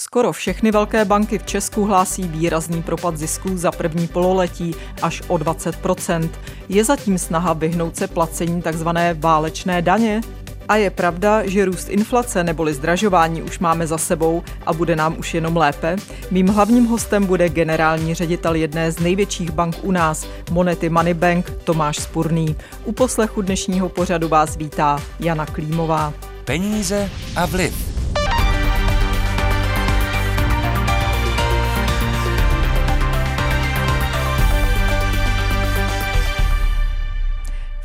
Skoro 0.00 0.32
všechny 0.32 0.70
velké 0.70 1.04
banky 1.04 1.38
v 1.38 1.46
Česku 1.46 1.84
hlásí 1.84 2.22
výrazný 2.22 2.82
propad 2.82 3.16
zisků 3.16 3.56
za 3.56 3.72
první 3.72 4.08
pololetí 4.08 4.74
až 5.02 5.22
o 5.28 5.36
20% 5.36 6.30
Je 6.68 6.84
zatím 6.84 7.18
snaha 7.18 7.52
vyhnout 7.52 7.96
se 7.96 8.06
placení 8.06 8.62
tzv. 8.62 8.88
válečné 9.14 9.82
daně? 9.82 10.20
A 10.68 10.76
je 10.76 10.90
pravda, 10.90 11.46
že 11.46 11.64
růst 11.64 11.88
inflace 11.88 12.44
neboli 12.44 12.74
zdražování 12.74 13.42
už 13.42 13.58
máme 13.58 13.86
za 13.86 13.98
sebou 13.98 14.42
a 14.66 14.72
bude 14.72 14.96
nám 14.96 15.18
už 15.18 15.34
jenom 15.34 15.56
lépe. 15.56 15.96
Mým 16.30 16.48
hlavním 16.48 16.84
hostem 16.84 17.26
bude 17.26 17.48
generální 17.48 18.14
ředitel 18.14 18.54
jedné 18.54 18.92
z 18.92 18.98
největších 18.98 19.50
bank 19.50 19.76
u 19.82 19.90
nás, 19.90 20.26
Monety 20.50 20.88
Money 20.88 21.14
Bank, 21.14 21.50
Tomáš 21.64 21.96
Spurný. 21.96 22.56
U 22.84 22.92
poslechu 22.92 23.42
dnešního 23.42 23.88
pořadu 23.88 24.28
vás 24.28 24.56
vítá 24.56 25.02
Jana 25.20 25.46
Klímová. 25.46 26.12
Peníze 26.44 27.10
a 27.36 27.46
vliv. 27.46 27.97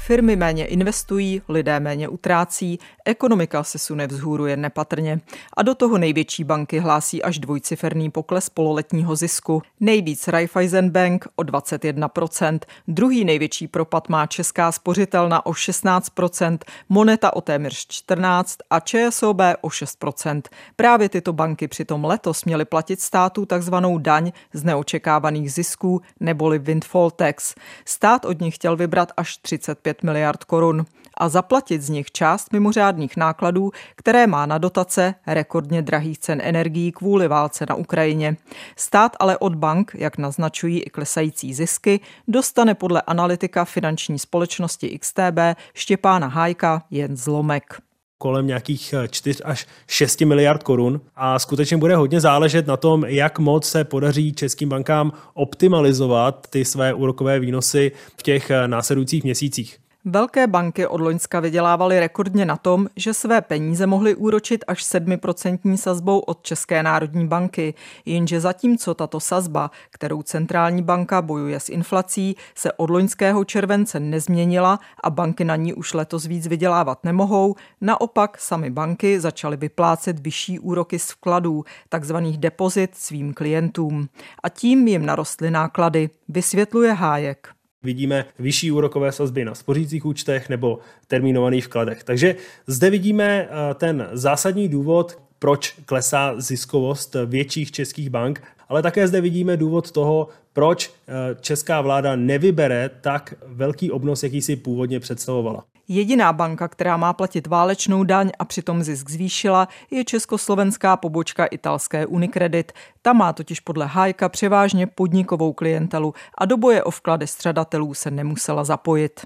Firmy 0.05 0.35
méně 0.35 0.66
investují, 0.66 1.41
lidé 1.49 1.80
méně 1.80 2.07
utrácí, 2.07 2.80
ekonomika 3.05 3.63
se 3.63 3.80
sune 3.80 4.07
vzhůru 4.07 4.45
jen 4.45 4.62
nepatrně. 4.62 5.20
A 5.57 5.62
do 5.62 5.75
toho 5.75 5.98
největší 5.98 6.43
banky 6.43 6.80
hlásí 6.80 7.23
až 7.23 7.39
dvojciferný 7.39 8.12
pokles 8.12 8.49
pololetního 8.49 9.16
zisku. 9.16 9.62
Nejvíc 9.79 10.27
Raiffeisen 10.27 10.89
Bank 10.89 11.27
o 11.35 11.41
21%, 11.41 12.59
druhý 12.88 13.26
největší 13.26 13.67
propad 13.67 14.09
má 14.09 14.27
Česká 14.27 14.71
spořitelna 14.71 15.45
o 15.45 15.52
16%, 15.52 16.57
Moneta 16.89 17.35
o 17.35 17.41
téměř 17.41 17.88
14% 17.88 18.57
a 18.70 18.79
ČSOB 18.79 19.41
o 19.62 19.67
6%. 19.67 20.41
Právě 20.76 21.09
tyto 21.09 21.34
banky 21.34 21.67
přitom 21.67 22.05
letos 22.05 22.45
měly 22.45 22.65
platit 22.65 23.01
státu 23.01 23.45
takzvanou 23.45 23.98
daň 23.98 24.31
z 24.54 24.63
neočekávaných 24.63 25.51
zisků 25.51 26.01
neboli 26.20 26.59
windfall 26.59 27.12
tax. 27.12 27.55
Stát 27.85 28.26
od 28.26 28.41
nich 28.41 28.55
chtěl 28.55 28.76
vybrat 28.76 29.12
až 29.18 29.37
35 29.37 29.93
5 29.93 30.04
miliard 30.04 30.43
korun 30.43 30.85
a 31.18 31.29
zaplatit 31.29 31.81
z 31.81 31.90
nich 31.90 32.12
část 32.12 32.54
mimořádných 32.54 32.93
nákladů, 33.18 33.72
které 33.96 34.27
má 34.27 34.46
na 34.46 34.58
dotace 34.58 35.16
rekordně 35.27 35.82
drahých 35.82 36.20
cen 36.20 36.41
energií 36.44 36.91
kvůli 36.91 37.27
válce 37.27 37.66
na 37.70 37.76
Ukrajině. 37.76 38.38
Stát 38.76 39.16
ale 39.20 39.38
od 39.38 39.55
bank, 39.55 39.91
jak 39.96 40.18
naznačují 40.18 40.80
i 40.80 40.90
klesající 40.90 41.54
zisky, 41.54 41.99
dostane 42.27 42.76
podle 42.76 43.02
analytika 43.02 43.66
finanční 43.66 44.20
společnosti 44.20 44.99
XTB 44.99 45.40
Štěpána 45.74 46.27
Hájka 46.27 46.84
jen 46.91 47.18
zlomek 47.18 47.82
kolem 48.24 48.48
nějakých 48.48 48.96
4 49.10 49.44
až 49.44 49.68
6 49.88 50.21
miliard 50.21 50.64
korun 50.64 51.02
a 51.16 51.40
skutečně 51.40 51.77
bude 51.77 51.96
hodně 51.96 52.20
záležet 52.21 52.68
na 52.68 52.77
tom, 52.77 53.05
jak 53.05 53.40
moc 53.40 53.70
se 53.70 53.84
podaří 53.84 54.34
českým 54.34 54.70
bankám 54.70 55.14
optimalizovat 55.34 56.48
ty 56.49 56.66
své 56.66 56.94
úrokové 56.94 57.40
výnosy 57.40 57.91
v 58.18 58.24
těch 58.24 58.52
následujících 58.68 59.24
měsících. 59.24 59.82
Velké 60.05 60.48
banky 60.48 60.87
od 60.87 61.01
Loňska 61.01 61.40
vydělávaly 61.40 61.99
rekordně 61.99 62.46
na 62.46 62.57
tom, 62.57 62.87
že 62.96 63.13
své 63.13 63.41
peníze 63.41 63.87
mohly 63.87 64.16
úročit 64.16 64.63
až 64.68 64.84
7% 64.84 65.75
sazbou 65.75 66.19
od 66.19 66.44
České 66.44 66.84
národní 66.84 67.28
banky, 67.28 67.73
jenže 68.06 68.40
zatímco 68.40 68.94
tato 68.94 69.19
sazba, 69.19 69.72
kterou 69.90 70.22
centrální 70.22 70.84
banka 70.84 71.22
bojuje 71.22 71.59
s 71.59 71.69
inflací, 71.69 72.35
se 72.56 72.72
od 72.72 72.90
loňského 72.90 73.46
července 73.46 74.00
nezměnila 74.00 74.79
a 75.03 75.09
banky 75.09 75.44
na 75.44 75.56
ní 75.56 75.74
už 75.74 75.94
letos 75.94 76.25
víc 76.25 76.47
vydělávat 76.47 77.03
nemohou, 77.03 77.56
naopak 77.81 78.38
sami 78.40 78.69
banky 78.69 79.19
začaly 79.19 79.57
vyplácet 79.57 80.19
vyšší 80.19 80.59
úroky 80.59 81.00
z 81.00 81.12
vkladů, 81.12 81.63
takzvaných 81.90 82.38
depozit 82.38 82.96
svým 82.96 83.34
klientům. 83.34 84.09
A 84.44 84.50
tím 84.50 84.88
jim 84.88 85.06
narostly 85.06 85.51
náklady, 85.51 86.09
vysvětluje 86.28 86.94
Hájek 86.94 87.50
vidíme 87.84 88.25
vyšší 88.39 88.72
úrokové 88.72 89.12
sazby 89.12 89.45
na 89.45 89.56
spořících 89.56 90.06
účtech 90.06 90.50
nebo 90.50 90.80
termínovaných 91.08 91.66
vkladech. 91.66 92.03
Takže 92.03 92.35
zde 92.68 92.90
vidíme 92.90 93.47
eh, 93.50 93.74
ten 93.74 94.09
zásadní 94.12 94.68
důvod, 94.68 95.19
proč 95.40 95.75
klesá 95.85 96.34
ziskovost 96.38 97.16
větších 97.25 97.72
českých 97.72 98.09
bank, 98.09 98.44
ale 98.69 98.81
také 98.81 99.08
zde 99.08 99.22
vidíme 99.22 99.58
důvod 99.58 99.91
toho, 99.91 100.28
proč 100.53 100.91
eh, 101.08 101.13
česká 101.41 101.81
vláda 101.81 102.16
nevybere 102.16 102.90
tak 103.02 103.34
velký 103.46 103.91
obnos, 103.91 104.24
jaký 104.24 104.41
si 104.41 104.56
původně 104.56 105.00
představovala. 105.00 105.72
Jediná 105.88 106.34
banka, 106.34 106.68
která 106.68 106.98
má 106.98 107.14
platit 107.14 107.48
válečnou 107.48 108.04
daň 108.04 108.32
a 108.40 108.46
přitom 108.46 108.84
zisk 108.84 109.10
zvýšila, 109.10 109.68
je 109.92 110.06
československá 110.06 110.98
pobočka 110.98 111.46
italské 111.46 112.06
Unicredit. 112.06 112.72
Ta 113.02 113.14
má 113.14 113.34
totiž 113.34 113.60
podle 113.60 113.86
Hájka 113.86 114.30
převážně 114.30 114.88
podnikovou 114.88 115.54
klientelu 115.54 116.14
a 116.38 116.46
do 116.46 116.58
boje 116.58 116.84
o 116.84 116.92
vklady 116.92 117.28
střadatelů 117.28 117.94
se 117.94 118.12
nemusela 118.12 118.64
zapojit. 118.64 119.22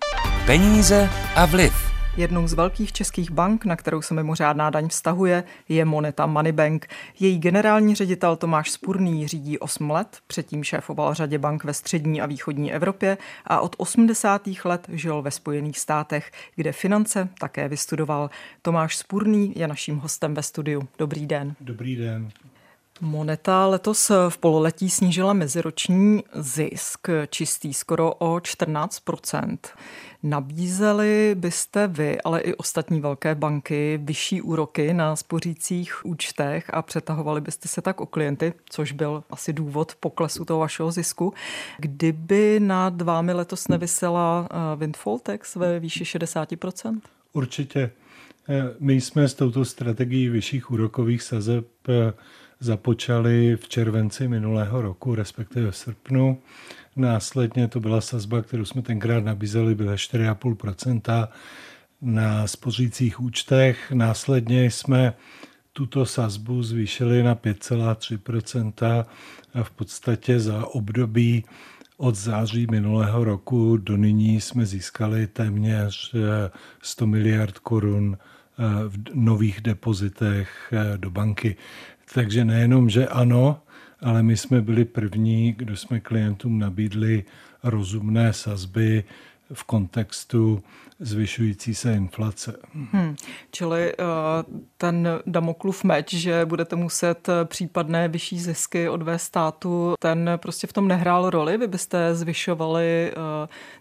Peníze 0.45 1.09
a 1.35 1.45
vliv. 1.45 1.96
Jednou 2.17 2.47
z 2.47 2.53
velkých 2.53 2.91
českých 2.91 3.31
bank, 3.31 3.66
na 3.66 3.75
kterou 3.75 4.01
se 4.01 4.13
mimořádná 4.13 4.69
daň 4.69 4.88
vztahuje, 4.88 5.44
je 5.69 5.85
Moneta 5.85 6.25
Moneybank. 6.25 6.88
Její 7.19 7.39
generální 7.39 7.95
ředitel 7.95 8.35
Tomáš 8.35 8.72
Spurný 8.72 9.28
řídí 9.28 9.59
8 9.59 9.89
let, 9.91 10.17
předtím 10.27 10.63
šéfoval 10.63 11.13
řadě 11.13 11.38
bank 11.38 11.63
ve 11.63 11.73
střední 11.73 12.22
a 12.22 12.25
východní 12.25 12.73
Evropě 12.73 13.17
a 13.45 13.59
od 13.59 13.75
80. 13.77 14.47
let 14.66 14.88
žil 14.89 15.22
ve 15.22 15.31
Spojených 15.31 15.79
státech, 15.79 16.31
kde 16.56 16.72
finance 16.72 17.29
také 17.39 17.67
vystudoval. 17.67 18.29
Tomáš 18.61 18.97
Spurný 18.97 19.53
je 19.56 19.67
naším 19.67 19.97
hostem 19.97 20.33
ve 20.33 20.44
studiu. 20.44 20.88
Dobrý 20.97 21.25
den. 21.25 21.56
Dobrý 21.61 21.95
den. 21.95 22.29
Moneta 23.01 23.65
letos 23.65 24.11
v 24.29 24.37
pololetí 24.37 24.89
snížila 24.89 25.33
meziroční 25.33 26.23
zisk 26.33 27.07
čistý 27.29 27.73
skoro 27.73 28.13
o 28.13 28.35
14% 28.35 29.57
Nabízeli 30.23 31.35
byste 31.39 31.87
vy, 31.87 32.21
ale 32.21 32.41
i 32.41 32.53
ostatní 32.53 33.01
velké 33.01 33.35
banky, 33.35 33.99
vyšší 34.03 34.41
úroky 34.41 34.93
na 34.93 35.15
spořících 35.15 36.05
účtech 36.05 36.73
a 36.73 36.81
přetahovali 36.81 37.41
byste 37.41 37.67
se 37.67 37.81
tak 37.81 38.01
o 38.01 38.05
klienty, 38.05 38.53
což 38.69 38.91
byl 38.91 39.23
asi 39.29 39.53
důvod 39.53 39.95
poklesu 39.99 40.45
toho 40.45 40.59
vašeho 40.59 40.91
zisku. 40.91 41.33
Kdyby 41.77 42.59
nad 42.59 43.01
vámi 43.01 43.33
letos 43.33 43.67
nevysela 43.67 44.49
eh, 44.51 44.75
windfall 44.75 45.19
tax 45.19 45.55
ve 45.55 45.79
výši 45.79 46.03
60%? 46.03 47.01
Určitě. 47.33 47.91
Eh, 48.49 48.63
my 48.79 49.01
jsme 49.01 49.27
s 49.27 49.33
touto 49.33 49.65
strategií 49.65 50.29
vyšších 50.29 50.71
úrokových 50.71 51.23
sazeb 51.23 51.67
započali 52.59 53.56
v 53.56 53.69
červenci 53.69 54.28
minulého 54.28 54.81
roku, 54.81 55.16
respektive 55.16 55.72
v 55.72 55.75
srpnu. 55.75 56.41
Následně 56.95 57.68
to 57.68 57.79
byla 57.79 58.01
sazba, 58.01 58.41
kterou 58.41 58.66
jsme 58.66 58.81
tenkrát 58.81 59.23
nabízeli, 59.23 59.75
byla 59.75 59.95
4,5% 59.95 61.28
na 62.01 62.47
spořících 62.47 63.19
účtech. 63.19 63.91
Následně 63.91 64.66
jsme 64.66 65.13
tuto 65.73 66.06
sazbu 66.06 66.63
zvýšili 66.63 67.23
na 67.23 67.35
5,3% 67.35 69.06
a 69.53 69.63
v 69.63 69.72
podstatě 69.72 70.39
za 70.39 70.66
období 70.66 71.45
od 71.97 72.16
září 72.16 72.68
minulého 72.72 73.24
roku 73.24 73.78
do 73.78 73.97
nyní 73.97 74.41
jsme 74.41 74.66
získali 74.66 75.28
téměř 75.28 76.16
100 76.81 77.06
eh, 77.06 77.07
miliard 77.07 77.59
korun 77.59 78.18
eh, 78.18 78.63
v 78.88 78.97
nových 79.13 79.62
depozitech 79.62 80.74
eh, 80.74 80.97
do 80.97 81.12
banky. 81.12 81.56
Takže 82.13 82.45
nejenom, 82.45 82.90
že 82.90 83.07
ano, 83.07 83.62
ale 84.01 84.23
my 84.23 84.38
jsme 84.38 84.62
byli 84.62 84.85
první, 84.85 85.53
kdo 85.53 85.78
jsme 85.78 86.00
klientům 86.00 86.59
nabídli 86.59 87.23
rozumné 87.63 88.34
sazby 88.34 89.03
v 89.53 89.63
kontextu 89.63 90.63
zvyšující 90.99 91.75
se 91.75 91.93
inflace. 91.93 92.55
Hmm. 92.91 93.15
Čili 93.51 93.93
uh, 93.95 94.05
ten 94.77 95.07
Damoklův 95.25 95.83
meč, 95.83 96.13
že 96.13 96.45
budete 96.45 96.75
muset 96.75 97.29
případné 97.43 98.07
vyšší 98.07 98.39
zisky 98.39 98.89
odvést 98.89 99.23
státu, 99.23 99.94
ten 99.99 100.29
prostě 100.38 100.67
v 100.67 100.73
tom 100.73 100.88
nehrál 100.88 101.29
roli. 101.29 101.57
Vy 101.57 101.67
byste 101.67 102.15
zvyšovali 102.15 103.11
uh, 103.11 103.23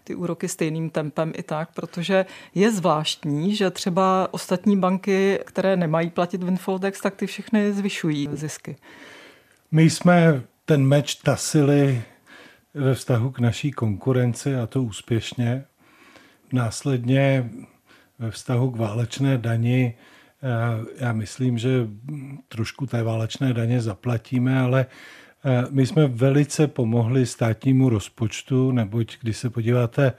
ty 0.03 0.15
úroky 0.15 0.47
stejným 0.47 0.89
tempem 0.89 1.31
i 1.35 1.43
tak, 1.43 1.69
protože 1.73 2.25
je 2.55 2.71
zvláštní, 2.71 3.55
že 3.55 3.71
třeba 3.71 4.27
ostatní 4.31 4.77
banky, 4.77 5.39
které 5.45 5.77
nemají 5.77 6.09
platit 6.09 6.43
windfall 6.43 6.79
tax, 6.79 7.01
tak 7.01 7.15
ty 7.15 7.27
všechny 7.27 7.73
zvyšují 7.73 8.29
zisky. 8.31 8.75
My 9.71 9.89
jsme 9.89 10.41
ten 10.65 10.85
meč 10.85 11.15
tasili 11.15 12.03
ve 12.77 12.93
vztahu 12.93 13.31
k 13.31 13.39
naší 13.39 13.71
konkurenci 13.71 14.55
a 14.55 14.67
to 14.67 14.83
úspěšně. 14.83 15.65
Následně 16.53 17.49
ve 18.19 18.31
vztahu 18.31 18.71
k 18.71 18.77
válečné 18.77 19.37
dani 19.37 19.93
eh, 20.43 21.05
já 21.05 21.13
myslím, 21.13 21.57
že 21.57 21.87
trošku 22.47 22.85
té 22.85 23.03
válečné 23.03 23.53
daně 23.53 23.81
zaplatíme, 23.81 24.59
ale 24.59 24.85
eh, 25.45 25.65
my 25.69 25.85
jsme 25.85 26.07
velice 26.07 26.67
pomohli 26.67 27.25
státnímu 27.25 27.89
rozpočtu, 27.89 28.71
neboť 28.71 29.17
když 29.21 29.37
se 29.37 29.49
podíváte 29.49 30.13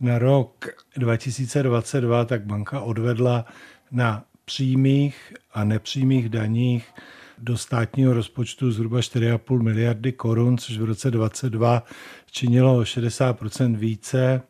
na 0.00 0.18
rok 0.18 0.66
2022, 0.96 2.24
tak 2.24 2.46
banka 2.46 2.80
odvedla 2.80 3.44
na 3.90 4.24
přímých 4.44 5.34
a 5.54 5.64
nepřímých 5.64 6.28
daních 6.28 6.92
do 7.38 7.58
státního 7.58 8.12
rozpočtu 8.12 8.72
zhruba 8.72 9.00
4,5 9.00 9.62
miliardy 9.62 10.12
korun, 10.12 10.58
což 10.58 10.78
v 10.78 10.84
roce 10.84 11.10
2022 11.10 11.82
činilo 12.30 12.82
60% 12.82 13.76
více 13.76 14.42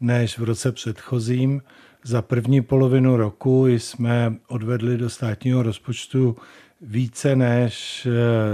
než 0.00 0.38
v 0.38 0.42
roce 0.42 0.72
předchozím. 0.72 1.62
Za 2.04 2.22
první 2.22 2.62
polovinu 2.62 3.16
roku 3.16 3.66
jsme 3.66 4.36
odvedli 4.48 4.96
do 4.96 5.10
státního 5.10 5.62
rozpočtu 5.62 6.36
více 6.80 7.36
než 7.36 8.06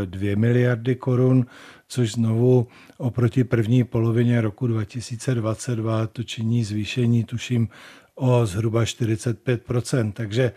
2 0.04 0.36
miliardy 0.36 0.96
korun, 0.96 1.46
což 1.88 2.12
znovu 2.12 2.68
oproti 2.98 3.44
první 3.44 3.84
polovině 3.84 4.40
roku 4.40 4.66
2022 4.66 6.06
to 6.06 6.22
činí 6.22 6.64
zvýšení, 6.64 7.24
tuším, 7.24 7.68
o 8.14 8.46
zhruba 8.46 8.84
45% 8.84 10.12
Takže 10.12 10.52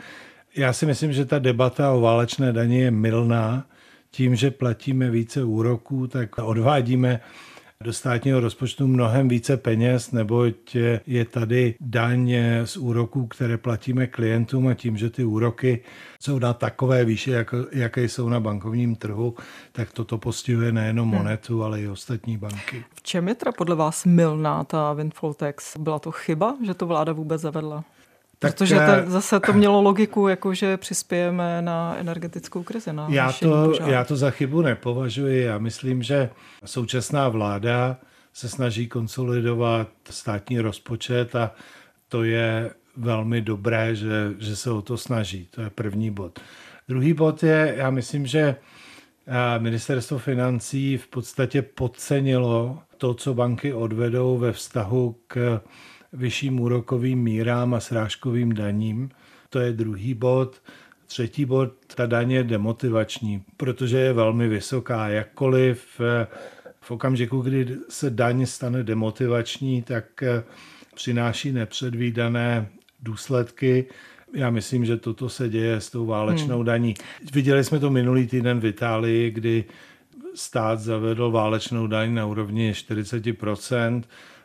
já 0.56 0.74
si 0.74 0.86
myslím, 0.86 1.13
že 1.13 1.25
ta 1.25 1.40
debata 1.40 1.92
o 1.92 2.02
válečné 2.02 2.54
daně 2.54 2.80
je 2.80 2.92
milná. 2.92 3.66
Tím, 4.12 4.36
že 4.36 4.52
platíme 4.52 5.10
více 5.10 5.44
úroků, 5.44 6.07
tak 6.07 6.38
odvádíme 6.38 7.19
do 7.84 7.94
státního 7.94 8.40
rozpočtu 8.40 8.88
mnohem 8.88 9.28
více 9.28 9.57
peněz, 9.57 10.12
neboť 10.12 10.75
je 11.07 11.25
tady 11.25 11.75
daň 11.81 12.36
z 12.63 12.78
úroků, 12.78 13.28
které 13.28 13.57
platíme 13.57 14.07
klientům 14.07 14.68
a 14.68 14.74
tím, 14.74 14.98
že 14.98 15.10
ty 15.10 15.24
úroky 15.24 15.84
jsou 16.19 16.40
na 16.40 16.54
takové 16.54 17.06
výše, 17.06 17.31
jako, 17.31 17.57
jaké 17.72 18.04
jsou 18.04 18.30
na 18.30 18.40
bankovním 18.40 18.96
trhu, 18.96 19.36
tak 19.72 19.92
toto 19.92 20.18
postihuje 20.18 20.72
nejenom 20.72 21.10
hmm. 21.10 21.18
monetu, 21.18 21.63
ale 21.63 21.81
i 21.81 21.88
ostatní 21.88 22.38
banky. 22.38 22.84
V 22.94 23.02
čem 23.02 23.28
je 23.28 23.36
teda 23.36 23.52
podle 23.52 23.75
vás 23.75 24.06
milná 24.06 24.63
ta 24.63 24.94
windfall 24.94 25.34
tax? 25.34 25.78
Byla 25.78 26.00
to 26.00 26.12
chyba, 26.12 26.57
že 26.66 26.74
to 26.74 26.86
vláda 26.86 27.13
vůbec 27.13 27.42
zavedla? 27.42 27.84
Tak, 28.40 28.54
Protože 28.54 28.76
to, 28.76 29.12
zase 29.12 29.40
to 29.40 29.54
mělo 29.54 29.82
logiku, 29.82 30.28
jako 30.28 30.54
že 30.54 30.78
přispějeme 30.78 31.62
na 31.62 31.96
energetickou 31.98 32.64
krizi. 32.64 32.94
Na 32.94 33.08
já, 33.10 33.32
to, 33.32 33.74
já 33.86 34.04
to 34.04 34.16
za 34.16 34.32
chybu 34.32 34.62
nepovažuji. 34.62 35.44
Já 35.44 35.58
myslím, 35.58 36.04
že 36.04 36.30
současná 36.66 37.30
vláda 37.30 37.98
se 38.34 38.50
snaží 38.50 38.88
konsolidovat 38.88 39.88
státní 40.10 40.60
rozpočet 40.60 41.36
a 41.36 41.52
to 42.10 42.24
je 42.24 42.72
velmi 42.98 43.42
dobré, 43.42 43.96
že, 43.96 44.34
že 44.40 44.56
se 44.56 44.72
o 44.72 44.81
to 44.81 44.98
snaží. 44.98 45.48
To 45.52 45.62
je 45.62 45.70
první 45.70 46.12
bod. 46.12 46.40
Druhý 46.88 47.14
bod 47.14 47.44
je, 47.44 47.74
já 47.78 47.90
myslím, 47.90 48.28
že 48.28 48.56
ministerstvo 49.58 50.18
financí 50.18 50.98
v 50.98 51.08
podstatě 51.08 51.62
podcenilo 51.62 52.80
to, 52.98 53.14
co 53.14 53.34
banky 53.34 53.74
odvedou 53.74 54.38
ve 54.38 54.52
vztahu 54.52 55.16
k 55.28 55.62
vyšším 56.16 56.60
úrokovým 56.60 57.20
mírám 57.20 57.74
a 57.74 57.80
srážkovým 57.80 58.54
daním. 58.54 59.10
To 59.50 59.60
je 59.60 59.72
druhý 59.72 60.14
bod. 60.14 60.62
Třetí 61.06 61.46
bod, 61.46 61.74
ta 61.96 62.06
daň 62.06 62.32
je 62.32 62.44
demotivační, 62.44 63.44
protože 63.58 63.98
je 63.98 64.14
velmi 64.14 64.48
vysoká. 64.48 65.08
Jakkoliv 65.08 66.02
eh, 66.02 66.28
v 66.82 66.92
okamžiku, 66.92 67.42
kdy 67.42 67.78
se 67.90 68.10
daň 68.10 68.46
stane 68.46 68.84
demotivační, 68.84 69.82
tak 69.82 70.24
eh, 70.24 70.44
přináší 70.96 71.52
nepředvídané 71.52 72.68
důsledky. 73.04 73.86
Já 74.34 74.50
myslím, 74.50 74.86
že 74.86 74.98
toto 74.98 75.30
se 75.30 75.50
děje 75.50 75.82
s 75.82 75.90
tou 75.90 76.06
válečnou 76.06 76.56
hmm. 76.56 76.66
daní. 76.66 76.94
Viděli 77.34 77.64
jsme 77.64 77.80
to 77.80 77.90
minulý 77.90 78.28
týden 78.28 78.60
v 78.60 78.66
Itálii, 78.66 79.32
kdy 79.32 79.66
stát 80.36 80.80
zavedl 80.80 81.32
válečnou 81.32 81.88
daň 81.88 82.14
na 82.14 82.26
úrovni 82.26 82.74
40 82.74 83.24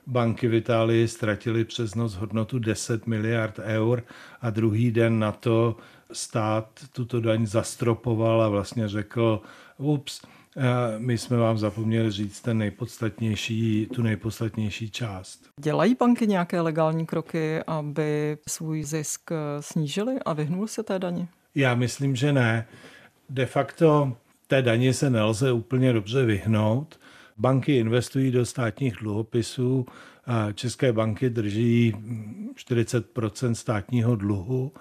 banky 0.07 0.49
v 0.49 0.55
Itálii 0.55 1.09
ztratily 1.09 1.65
přes 1.65 1.95
noc 1.95 2.15
hodnotu 2.15 2.59
10 2.59 3.07
miliard 3.07 3.59
eur 3.59 4.03
a 4.41 4.51
druhý 4.51 4.91
den 4.91 5.19
na 5.19 5.33
to 5.33 5.77
stát 6.13 6.69
tuto 6.93 7.21
daň 7.21 7.47
zastropoval 7.47 8.43
a 8.43 8.49
vlastně 8.49 8.89
řekl, 8.89 9.41
ups, 9.79 10.23
eh, 10.57 10.63
my 10.99 11.19
jsme 11.19 11.37
vám 11.37 11.59
zapomněli 11.59 12.11
říct 12.11 12.41
ten 12.41 12.59
nejpodstatnější, 12.59 13.87
tu 13.95 14.03
nejpodstatnější 14.03 14.91
část. 14.91 15.43
Dělají 15.61 15.95
banky 15.95 16.27
nějaké 16.27 16.61
legální 16.61 17.07
kroky, 17.07 17.61
aby 17.67 18.39
svůj 18.49 18.85
zisk 18.85 19.31
snížili 19.61 20.17
a 20.25 20.33
vyhnul 20.33 20.67
se 20.67 20.83
té 20.83 20.99
daně? 20.99 21.29
Já 21.55 21.75
myslím, 21.75 22.17
že 22.17 22.33
ne. 22.33 22.67
De 23.29 23.47
facto 23.47 24.17
té 24.47 24.63
daně 24.63 24.95
se 24.95 25.11
nelze 25.11 25.53
úplně 25.53 25.93
dobře 25.93 26.25
vyhnout. 26.25 27.00
Banky 27.41 27.77
investují 27.77 28.31
do 28.31 28.47
státních 28.47 28.97
dluhopisů, 29.01 29.87
české 30.55 30.93
banky 30.93 31.31
drží 31.31 31.95
40 32.55 33.07
státního 33.53 34.17
dluhu. 34.17 34.73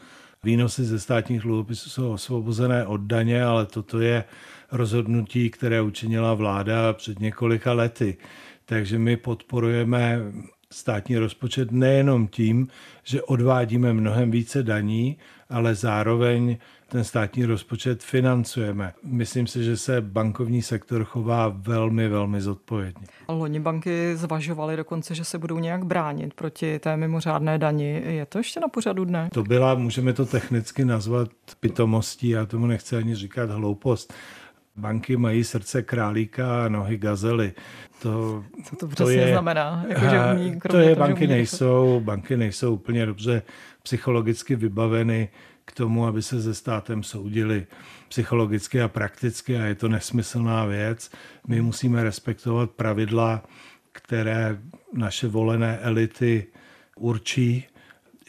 Výnosy 0.44 0.84
ze 0.84 1.00
státních 1.00 1.42
dluhopisů 1.42 1.90
jsou 1.90 2.12
osvobozené 2.12 2.86
od 2.86 3.02
daně, 3.02 3.44
ale 3.44 3.66
toto 3.66 4.00
je 4.00 4.24
rozhodnutí, 4.72 5.50
které 5.50 5.82
učinila 5.82 6.34
vláda 6.34 6.94
před 6.94 7.20
několika 7.20 7.74
lety. 7.74 8.18
Takže 8.66 9.00
my 9.00 9.18
podporujeme 9.18 10.20
státní 10.72 11.18
rozpočet 11.18 11.72
nejenom 11.72 12.28
tím, 12.28 12.68
že 13.04 13.22
odvádíme 13.22 13.94
mnohem 13.94 14.32
více 14.32 14.64
daní, 14.64 15.18
ale 15.50 15.76
zároveň 15.76 16.58
ten 16.90 17.04
státní 17.04 17.46
rozpočet 17.46 18.04
financujeme. 18.04 18.94
Myslím 19.04 19.48
si, 19.48 19.64
že 19.64 19.78
se 19.78 20.02
bankovní 20.02 20.62
sektor 20.62 21.04
chová 21.04 21.54
velmi, 21.58 22.08
velmi 22.08 22.42
zodpovědně. 22.42 23.08
Loni 23.28 23.60
banky 23.60 24.16
zvažovaly 24.16 24.78
dokonce, 24.78 25.16
že 25.16 25.24
se 25.24 25.38
budou 25.38 25.60
nějak 25.60 25.86
bránit 25.86 26.34
proti 26.34 26.80
té 26.80 26.98
mimořádné 26.98 27.58
dani. 27.58 28.02
Je 28.06 28.26
to 28.26 28.38
ještě 28.38 28.60
na 28.60 28.68
pořadu 28.68 29.06
dne? 29.06 29.30
To 29.34 29.44
byla, 29.44 29.76
můžeme 29.76 30.14
to 30.14 30.26
technicky 30.26 30.86
nazvat 30.86 31.30
pitomostí, 31.60 32.30
já 32.30 32.46
tomu 32.46 32.68
nechci 32.68 32.96
ani 32.96 33.16
říkat 33.16 33.50
hloupost. 33.50 34.14
Banky 34.76 35.18
mají 35.18 35.44
srdce 35.44 35.82
králíka 35.82 36.66
a 36.66 36.70
nohy 36.70 36.98
gazely. 36.98 37.54
To, 38.02 38.44
Co 38.64 38.76
to 38.76 38.88
přesně 38.88 39.16
to 39.16 39.22
je, 39.22 39.32
znamená? 39.32 39.86
Jako, 39.88 40.02
že 40.02 40.20
umí, 40.36 40.60
to 40.70 40.78
je, 40.78 40.96
banky 40.96 41.28
nejsou, 41.28 42.00
banky 42.04 42.38
nejsou 42.38 42.74
úplně 42.74 43.06
dobře 43.06 43.42
psychologicky 43.90 44.56
vybaveny 44.56 45.30
k 45.66 45.72
tomu, 45.72 46.06
aby 46.06 46.22
se 46.22 46.42
se 46.42 46.54
státem 46.54 47.04
soudili 47.04 47.68
psychologicky 48.10 48.82
a 48.82 48.88
prakticky 48.88 49.58
a 49.58 49.66
je 49.66 49.76
to 49.76 49.88
nesmyslná 49.88 50.66
věc. 50.66 51.12
My 51.48 51.62
musíme 51.62 52.04
respektovat 52.04 52.72
pravidla, 52.72 53.44
které 53.92 54.58
naše 54.94 55.28
volené 55.28 55.78
elity 55.78 56.48
určí. 56.98 57.66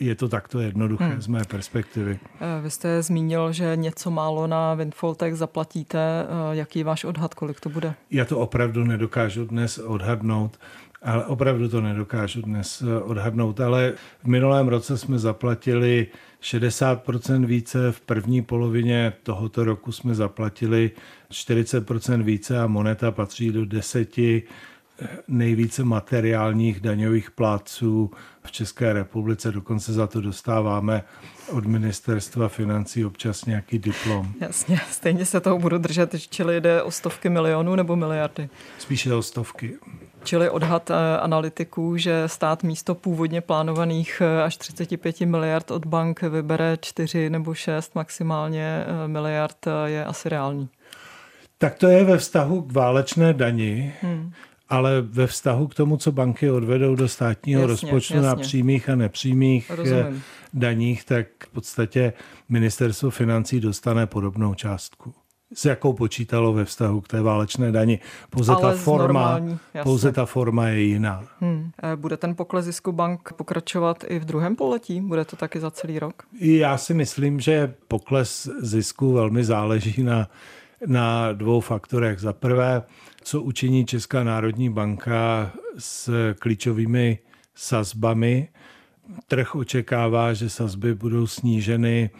Je 0.00 0.14
to 0.14 0.28
takto 0.28 0.60
jednoduché 0.60 1.04
hmm. 1.04 1.22
z 1.22 1.26
mé 1.26 1.44
perspektivy. 1.44 2.18
Eh, 2.40 2.62
vy 2.62 2.70
jste 2.70 3.02
zmínil, 3.02 3.52
že 3.52 3.76
něco 3.76 4.10
málo 4.10 4.46
na 4.46 4.74
Windfall 4.74 5.14
Tech 5.14 5.36
zaplatíte. 5.36 5.98
Eh, 5.98 6.56
jaký 6.56 6.78
je 6.78 6.84
váš 6.84 7.04
odhad, 7.04 7.34
kolik 7.34 7.60
to 7.60 7.68
bude? 7.68 7.94
Já 8.10 8.24
to 8.24 8.38
opravdu 8.38 8.84
nedokážu 8.84 9.44
dnes 9.44 9.78
odhadnout 9.78 10.58
ale 11.02 11.24
opravdu 11.24 11.68
to 11.68 11.80
nedokážu 11.80 12.42
dnes 12.42 12.82
eh, 12.82 13.02
odhadnout. 13.02 13.60
Ale 13.60 13.92
v 14.22 14.26
minulém 14.26 14.68
roce 14.68 14.98
jsme 14.98 15.18
zaplatili 15.18 16.06
60% 16.42 17.46
více, 17.46 17.92
v 17.92 18.00
první 18.00 18.42
polovině 18.42 19.12
tohoto 19.22 19.64
roku 19.64 19.92
jsme 19.92 20.14
zaplatili 20.14 20.90
40% 21.30 22.22
více 22.22 22.60
a 22.60 22.66
moneta 22.66 23.10
patří 23.10 23.50
do 23.52 23.64
deseti 23.64 24.42
nejvíce 25.28 25.84
materiálních 25.84 26.80
daňových 26.80 27.30
plátců 27.30 28.10
v 28.44 28.52
České 28.52 28.92
republice. 28.92 29.52
Dokonce 29.52 29.92
za 29.92 30.06
to 30.06 30.20
dostáváme 30.20 31.02
od 31.52 31.66
ministerstva 31.66 32.48
financí 32.48 33.04
občas 33.04 33.44
nějaký 33.44 33.78
diplom. 33.78 34.32
Jasně, 34.40 34.80
stejně 34.90 35.26
se 35.26 35.40
toho 35.40 35.58
budu 35.58 35.78
držet, 35.78 36.14
čili 36.20 36.60
jde 36.60 36.82
o 36.82 36.90
stovky 36.90 37.28
milionů 37.28 37.74
nebo 37.74 37.96
miliardy? 37.96 38.48
Spíše 38.78 39.14
o 39.14 39.22
stovky. 39.22 39.78
Čili 40.24 40.50
odhad 40.50 40.90
eh, 40.90 40.94
analytiků, 41.20 41.96
že 41.96 42.22
stát 42.26 42.62
místo 42.62 42.94
původně 42.94 43.40
plánovaných 43.40 44.22
eh, 44.24 44.42
až 44.42 44.56
35 44.56 45.20
miliard 45.20 45.70
od 45.70 45.86
bank 45.86 46.22
vybere 46.22 46.78
4 46.80 47.30
nebo 47.30 47.54
6 47.54 47.94
maximálně 47.94 48.84
eh, 48.86 49.08
miliard, 49.08 49.66
je 49.84 50.04
asi 50.04 50.28
reálný. 50.28 50.68
Tak 51.58 51.74
to 51.74 51.86
je 51.88 52.04
ve 52.04 52.18
vztahu 52.18 52.62
k 52.62 52.72
válečné 52.72 53.34
dani, 53.34 53.94
hmm. 54.02 54.32
Ale 54.70 55.00
ve 55.00 55.26
vztahu 55.26 55.68
k 55.68 55.74
tomu, 55.74 55.96
co 55.96 56.12
banky 56.12 56.50
odvedou 56.50 56.94
do 56.94 57.08
státního 57.08 57.60
jasně, 57.60 57.72
rozpočtu 57.72 58.14
jasně. 58.14 58.28
na 58.28 58.36
přímých 58.36 58.88
a 58.88 58.96
nepřímých 58.96 59.70
Rozumím. 59.70 60.22
daních, 60.54 61.04
tak 61.04 61.26
v 61.44 61.48
podstatě 61.48 62.12
ministerstvo 62.48 63.10
financí 63.10 63.60
dostane 63.60 64.06
podobnou 64.06 64.54
částku 64.54 65.14
s 65.54 65.64
jakou 65.64 65.92
počítalo 65.92 66.52
ve 66.52 66.64
vztahu 66.64 67.00
k 67.00 67.08
té 67.08 67.22
válečné 67.22 67.72
dani. 67.72 68.00
Pouze, 68.30 68.52
ta 68.60 68.72
forma, 68.72 69.40
pouze 69.82 70.12
ta 70.12 70.26
forma 70.26 70.68
je 70.68 70.80
jiná. 70.80 71.24
Hmm. 71.40 71.70
Bude 71.96 72.16
ten 72.16 72.36
pokles 72.36 72.64
zisku 72.64 72.92
bank 72.92 73.32
pokračovat 73.32 74.04
i 74.08 74.18
v 74.18 74.24
druhém 74.24 74.56
poletí? 74.56 75.00
Bude 75.00 75.24
to 75.24 75.36
taky 75.36 75.60
za 75.60 75.70
celý 75.70 75.98
rok? 75.98 76.22
Já 76.40 76.78
si 76.78 76.94
myslím, 76.94 77.40
že 77.40 77.74
pokles 77.88 78.48
zisku 78.60 79.12
velmi 79.12 79.44
záleží 79.44 80.02
na, 80.02 80.28
na 80.86 81.32
dvou 81.32 81.60
faktorech. 81.60 82.18
Za 82.18 82.32
prvé, 82.32 82.82
co 83.22 83.42
učiní 83.42 83.86
Česká 83.86 84.24
národní 84.24 84.70
banka 84.70 85.52
s 85.78 86.10
klíčovými 86.38 87.18
sazbami. 87.54 88.48
Trh 89.26 89.54
očekává, 89.54 90.32
že 90.32 90.50
sazby 90.50 90.94
budou 90.94 91.26
sníženy 91.26 92.10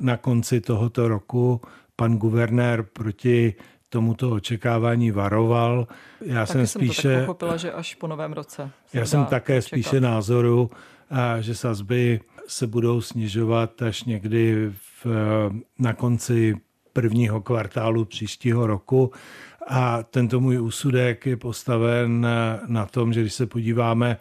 na 0.00 0.16
konci 0.16 0.60
tohoto 0.60 1.08
roku 1.08 1.60
pan 1.96 2.16
guvernér 2.16 2.82
proti 2.82 3.54
tomuto 3.88 4.30
očekávání 4.30 5.10
varoval. 5.10 5.86
Já 6.20 6.46
Taky 6.46 6.52
jsem 6.52 6.66
spíše... 6.66 7.02
Jsem 7.02 7.12
to 7.12 7.18
tak 7.18 7.26
pochopila, 7.26 7.56
že 7.56 7.72
až 7.72 7.94
po 7.94 8.06
novém 8.06 8.32
roce. 8.32 8.70
Já 8.92 9.06
jsem 9.06 9.24
také 9.24 9.62
čekat. 9.62 9.68
spíše 9.68 10.00
názoru, 10.00 10.70
že 11.40 11.54
sazby 11.54 12.20
se 12.46 12.66
budou 12.66 13.00
snižovat 13.00 13.82
až 13.82 14.04
někdy 14.04 14.72
v, 15.04 15.06
na 15.78 15.92
konci 15.92 16.56
prvního 16.92 17.40
kvartálu 17.40 18.04
příštího 18.04 18.66
roku. 18.66 19.12
A 19.68 20.02
tento 20.02 20.40
můj 20.40 20.60
úsudek 20.60 21.26
je 21.26 21.36
postaven 21.36 22.26
na 22.66 22.86
tom, 22.86 23.12
že 23.12 23.20
když 23.20 23.34
se 23.34 23.46
podíváme 23.46 24.16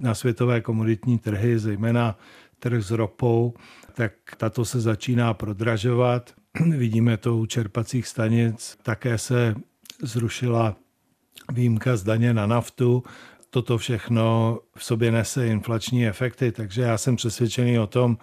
na 0.00 0.14
světové 0.14 0.60
komoditní 0.60 1.18
trhy, 1.18 1.58
zejména 1.58 2.18
trh 2.58 2.82
s 2.82 2.90
ropou, 2.90 3.54
tak 3.94 4.12
tato 4.36 4.64
se 4.64 4.80
začíná 4.80 5.34
prodražovat. 5.34 6.34
Vidíme 6.76 7.16
to 7.16 7.36
u 7.36 7.46
čerpacích 7.46 8.06
stanic. 8.06 8.78
Také 8.82 9.18
se 9.18 9.54
zrušila 10.02 10.76
výjimka 11.52 11.96
z 11.96 12.02
daně 12.02 12.34
na 12.34 12.46
naftu. 12.46 13.02
Toto 13.50 13.78
všechno 13.78 14.58
v 14.76 14.84
sobě 14.84 15.12
nese 15.12 15.46
inflační 15.46 16.06
efekty, 16.06 16.52
takže 16.52 16.82
já 16.82 16.98
jsem 16.98 17.16
přesvědčený 17.16 17.78
o 17.78 17.86
tom, 17.86 18.18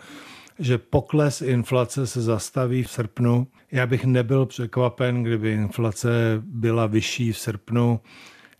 že 0.59 0.77
pokles 0.77 1.41
inflace 1.41 2.07
se 2.07 2.21
zastaví 2.21 2.83
v 2.83 2.91
srpnu. 2.91 3.47
Já 3.71 3.87
bych 3.87 4.05
nebyl 4.05 4.45
překvapen, 4.45 5.23
kdyby 5.23 5.51
inflace 5.51 6.41
byla 6.45 6.85
vyšší 6.85 7.31
v 7.31 7.37
srpnu, 7.37 7.99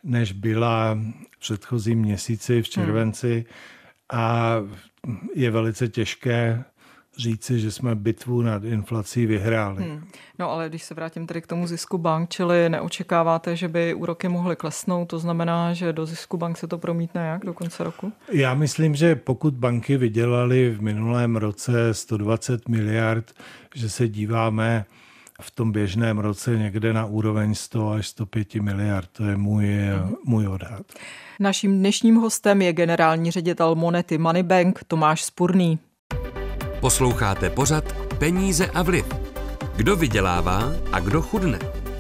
než 0.04 0.32
byla 0.32 0.98
v 1.32 1.40
předchozím 1.40 2.00
měsíci, 2.00 2.62
v 2.62 2.70
červenci. 2.70 3.34
Hmm. 3.34 4.22
A 4.22 4.56
je 5.36 5.52
velice 5.52 5.88
těžké 5.88 6.64
říci, 7.18 7.60
že 7.60 7.72
jsme 7.72 7.96
bitvu 7.96 8.42
nad 8.42 8.64
inflací 8.64 9.26
vyhráli. 9.26 9.84
Hmm. 9.84 10.08
No 10.40 10.52
ale 10.52 10.70
když 10.70 10.84
se 10.84 10.94
vrátím 10.94 11.28
tedy 11.28 11.42
k 11.42 11.48
tomu 11.48 11.68
zisku 11.68 11.98
bank, 11.98 12.30
čili 12.30 12.70
neočekáváte, 12.70 13.56
že 13.56 13.68
by 13.68 13.94
úroky 13.94 14.28
mohly 14.30 14.56
klesnout, 14.56 15.10
to 15.10 15.20
znamená, 15.20 15.74
že 15.74 15.94
do 15.94 16.06
zisku 16.06 16.38
bank 16.38 16.58
se 16.58 16.68
to 16.68 16.78
promítne 16.78 17.28
jak 17.28 17.46
do 17.46 17.54
konce 17.54 17.84
roku? 17.84 18.12
Já 18.32 18.54
myslím, 18.54 18.96
že 18.96 19.16
pokud 19.16 19.54
banky 19.54 19.98
vydělaly 19.98 20.70
v 20.70 20.82
minulém 20.82 21.36
roce 21.36 21.94
120 21.94 22.70
miliard, 22.70 23.32
že 23.76 23.90
se 23.90 24.08
díváme 24.08 24.86
v 25.42 25.52
tom 25.52 25.72
běžném 25.72 26.20
roce 26.20 26.58
někde 26.58 26.94
na 26.94 27.06
úroveň 27.06 27.56
100 27.56 27.92
až 27.92 28.08
105 28.08 28.56
miliard. 28.56 29.10
To 29.12 29.24
je 29.24 29.38
můj, 29.38 29.66
hmm. 29.66 30.16
můj 30.26 30.48
odhad. 30.48 30.82
Naším 31.40 31.80
dnešním 31.80 32.16
hostem 32.16 32.62
je 32.62 32.74
generální 32.74 33.32
ředitel 33.32 33.76
Monety 33.76 34.18
Moneybank 34.18 34.84
Tomáš 34.88 35.24
Spurný. 35.24 35.80
Posloucháte 36.84 37.50
pořad 37.50 37.96
Peníze 38.18 38.68
a 38.68 38.82
vliv. 38.82 39.06
Kdo 39.76 39.96
vydělává 39.96 40.74
a 40.92 41.00
kdo 41.00 41.22
chudne? 41.22 41.60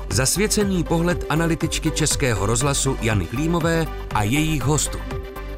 Zasvěcený 0.09 0.83
pohled 0.83 1.25
analytičky 1.29 1.91
Českého 1.91 2.45
rozhlasu 2.45 2.97
Jany 3.01 3.25
Klímové 3.25 3.87
a 4.15 4.23
jejich 4.23 4.63
hostů. 4.63 5.12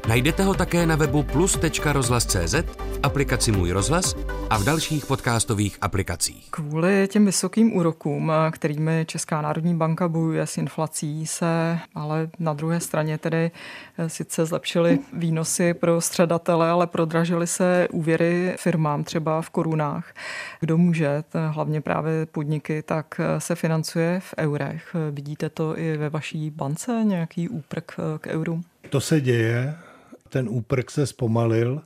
Najdete 0.08 0.42
ho 0.42 0.54
také 0.54 0.86
na 0.86 0.96
webu 0.96 1.22
plus.rozhlas.cz, 1.22 2.54
v 2.78 2.98
aplikaci 3.02 3.52
Můj 3.52 3.70
rozhlas 3.70 4.14
a 4.50 4.58
v 4.58 4.64
dalších 4.64 5.06
podcastových 5.06 5.78
aplikacích. 5.80 6.50
Kvůli 6.50 7.08
těm 7.08 7.26
vysokým 7.26 7.76
úrokům, 7.76 8.32
kterými 8.50 9.04
Česká 9.08 9.42
národní 9.42 9.74
banka 9.74 10.08
bojuje 10.08 10.46
s 10.46 10.58
inflací, 10.58 11.26
se 11.26 11.78
ale 11.94 12.28
na 12.38 12.52
druhé 12.52 12.80
straně 12.80 13.18
tedy 13.18 13.50
eh, 13.98 14.08
sice 14.08 14.46
zlepšily 14.46 14.98
výnosy 15.12 15.74
pro 15.74 16.00
středatele, 16.00 16.70
ale 16.70 16.86
prodražily 16.86 17.46
se 17.46 17.88
úvěry 17.92 18.54
firmám 18.58 19.04
třeba 19.04 19.42
v 19.42 19.50
korunách. 19.50 20.14
Kdo 20.60 20.78
může, 20.78 21.24
hlavně 21.48 21.80
právě 21.80 22.26
podniky, 22.26 22.82
tak 22.82 23.20
eh, 23.20 23.40
se 23.40 23.54
financuje 23.54 24.20
v 24.20 24.34
eurech. 24.38 24.96
Vidíte 25.10 25.48
to 25.48 25.78
i 25.78 25.96
ve 25.96 26.10
vaší 26.10 26.50
bance, 26.50 27.00
nějaký 27.04 27.48
úprk 27.48 27.92
eh, 27.98 28.18
k 28.18 28.26
euru? 28.26 28.60
To 28.90 29.00
se 29.00 29.20
děje 29.20 29.74
ten 30.28 30.48
úprk 30.48 30.90
se 30.90 31.06
zpomalil, 31.06 31.82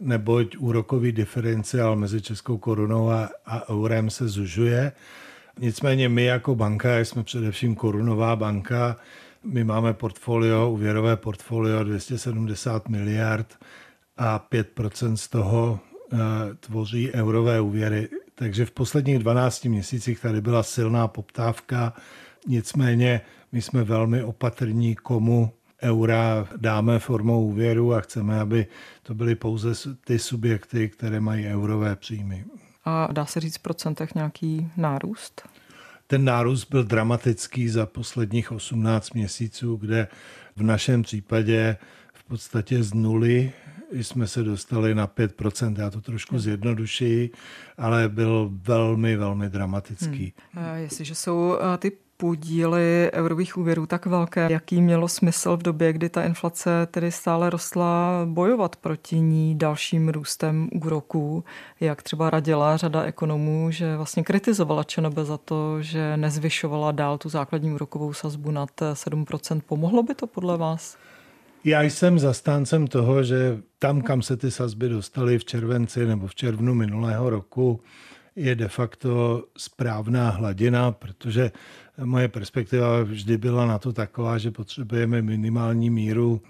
neboť 0.00 0.56
úrokový 0.56 1.12
diferenciál 1.12 1.96
mezi 1.96 2.22
českou 2.22 2.58
korunou 2.58 3.10
a, 3.10 3.30
a 3.46 3.70
eurem 3.70 4.10
se 4.10 4.28
zužuje. 4.28 4.92
Nicméně 5.60 6.08
my 6.08 6.24
jako 6.24 6.54
banka 6.54 6.98
jsme 6.98 7.22
především 7.22 7.74
korunová 7.74 8.36
banka, 8.36 8.96
my 9.44 9.64
máme 9.64 9.94
portfolio, 9.94 10.70
úvěrové 10.70 11.16
portfolio 11.16 11.84
270 11.84 12.88
miliard 12.88 13.58
a 14.16 14.46
5% 14.52 15.14
z 15.14 15.28
toho 15.28 15.80
e, 16.12 16.16
tvoří 16.54 17.12
eurové 17.12 17.60
úvěry. 17.60 18.08
Takže 18.34 18.66
v 18.66 18.70
posledních 18.70 19.18
12 19.18 19.64
měsících 19.64 20.20
tady 20.20 20.40
byla 20.40 20.62
silná 20.62 21.08
poptávka, 21.08 21.92
nicméně 22.46 23.20
my 23.52 23.62
jsme 23.62 23.84
velmi 23.84 24.22
opatrní, 24.22 24.94
komu 24.94 25.52
eura 25.82 26.48
dáme 26.56 26.98
formou 26.98 27.46
úvěru 27.46 27.94
a 27.94 28.00
chceme, 28.00 28.40
aby 28.40 28.66
to 29.02 29.14
byly 29.14 29.34
pouze 29.34 29.72
ty 30.04 30.18
subjekty, 30.18 30.88
které 30.88 31.20
mají 31.20 31.46
eurové 31.46 31.96
příjmy. 31.96 32.44
A 32.84 33.12
dá 33.12 33.26
se 33.26 33.40
říct 33.40 33.56
v 33.56 33.62
procentech 33.62 34.14
nějaký 34.14 34.70
nárůst? 34.76 35.48
Ten 36.06 36.24
nárůst 36.24 36.64
byl 36.64 36.84
dramatický 36.84 37.68
za 37.68 37.86
posledních 37.86 38.52
18 38.52 39.14
měsíců, 39.14 39.76
kde 39.76 40.08
v 40.56 40.62
našem 40.62 41.02
případě 41.02 41.76
v 42.14 42.24
podstatě 42.24 42.82
z 42.82 42.94
nuly 42.94 43.52
jsme 43.92 44.26
se 44.26 44.42
dostali 44.42 44.94
na 44.94 45.06
5%. 45.06 45.74
Já 45.78 45.90
to 45.90 46.00
trošku 46.00 46.38
zjednodušuji, 46.38 47.30
ale 47.78 48.08
byl 48.08 48.50
velmi, 48.52 49.16
velmi 49.16 49.48
dramatický. 49.48 50.32
Hmm. 50.52 50.76
Jestliže 50.76 51.14
jsou 51.14 51.56
ty 51.78 51.92
podíly 52.16 53.10
eurových 53.12 53.56
úvěrů 53.56 53.86
tak 53.86 54.06
velké, 54.06 54.48
jaký 54.50 54.82
mělo 54.82 55.08
smysl 55.08 55.56
v 55.56 55.62
době, 55.62 55.92
kdy 55.92 56.08
ta 56.08 56.22
inflace 56.22 56.86
tedy 56.90 57.12
stále 57.12 57.50
rostla, 57.50 58.22
bojovat 58.24 58.76
proti 58.76 59.20
ní 59.20 59.58
dalším 59.58 60.08
růstem 60.08 60.68
úroků, 60.84 61.44
jak 61.80 62.02
třeba 62.02 62.30
radila 62.30 62.76
řada 62.76 63.02
ekonomů, 63.02 63.70
že 63.70 63.96
vlastně 63.96 64.24
kritizovala 64.24 64.84
ČNB 64.84 65.18
za 65.22 65.38
to, 65.38 65.82
že 65.82 66.16
nezvyšovala 66.16 66.92
dál 66.92 67.18
tu 67.18 67.28
základní 67.28 67.72
úrokovou 67.72 68.12
sazbu 68.12 68.50
nad 68.50 68.70
7%. 68.92 69.60
Pomohlo 69.66 70.02
by 70.02 70.14
to 70.14 70.26
podle 70.26 70.56
vás? 70.56 70.96
Já 71.64 71.82
jsem 71.82 72.18
zastáncem 72.18 72.86
toho, 72.86 73.22
že 73.22 73.58
tam, 73.78 74.02
kam 74.02 74.22
se 74.22 74.36
ty 74.36 74.50
sazby 74.50 74.88
dostaly 74.88 75.38
v 75.38 75.44
červenci 75.44 76.06
nebo 76.06 76.26
v 76.26 76.34
červnu 76.34 76.74
minulého 76.74 77.30
roku, 77.30 77.80
je 78.36 78.54
de 78.54 78.68
facto 78.68 79.44
správná 79.56 80.30
hladina, 80.30 80.92
protože 80.92 81.50
moje 82.04 82.28
perspektiva 82.28 83.02
vždy 83.02 83.38
byla 83.38 83.66
na 83.66 83.78
to 83.78 83.92
taková, 83.92 84.38
že 84.38 84.50
potřebujeme 84.50 85.22
minimální 85.22 85.90
míru 85.90 86.42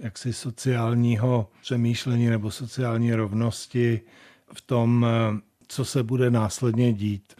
jaksi 0.00 0.32
sociálního 0.32 1.50
přemýšlení 1.62 2.26
nebo 2.26 2.50
sociální 2.50 3.14
rovnosti 3.14 4.00
v 4.54 4.60
tom, 4.60 5.06
co 5.68 5.84
se 5.84 6.02
bude 6.02 6.30
následně 6.30 6.92
dít. 6.92 7.34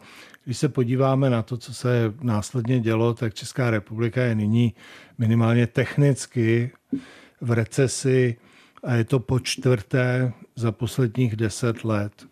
Když 0.44 0.58
se 0.58 0.68
podíváme 0.68 1.30
na 1.30 1.42
to, 1.42 1.56
co 1.56 1.74
se 1.74 2.14
následně 2.20 2.80
dělo, 2.80 3.14
tak 3.14 3.34
Česká 3.34 3.70
republika 3.70 4.22
je 4.22 4.34
nyní 4.34 4.74
minimálně 5.18 5.66
technicky 5.66 6.70
v 7.40 7.50
recesi 7.52 8.36
a 8.82 8.94
je 8.94 9.04
to 9.04 9.20
po 9.20 9.40
čtvrté 9.40 10.32
za 10.56 10.72
posledních 10.72 11.36
deset 11.36 11.84
let. 11.84 12.26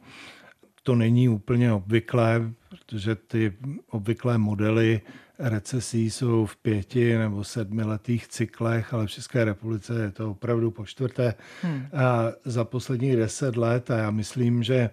To 0.83 0.95
není 0.95 1.29
úplně 1.29 1.73
obvyklé, 1.73 2.53
protože 2.87 3.15
ty 3.15 3.53
obvyklé 3.91 4.39
modely 4.39 5.01
recesí 5.39 6.11
jsou 6.11 6.47
v 6.47 6.57
pěti 6.57 7.19
nebo 7.19 7.45
sedmiletých 7.45 8.29
cyklech, 8.29 8.95
ale 8.95 9.07
v 9.07 9.11
České 9.11 9.45
republice 9.45 10.03
je 10.03 10.11
to 10.11 10.31
opravdu 10.31 10.71
po 10.71 10.87
čtvrté 10.87 11.35
hmm. 11.62 11.87
a 11.93 12.25
za 12.45 12.65
posledních 12.65 13.17
deset 13.17 13.57
let 13.57 13.91
a 13.91 13.97
já 13.97 14.11
myslím, 14.11 14.62
že 14.62 14.91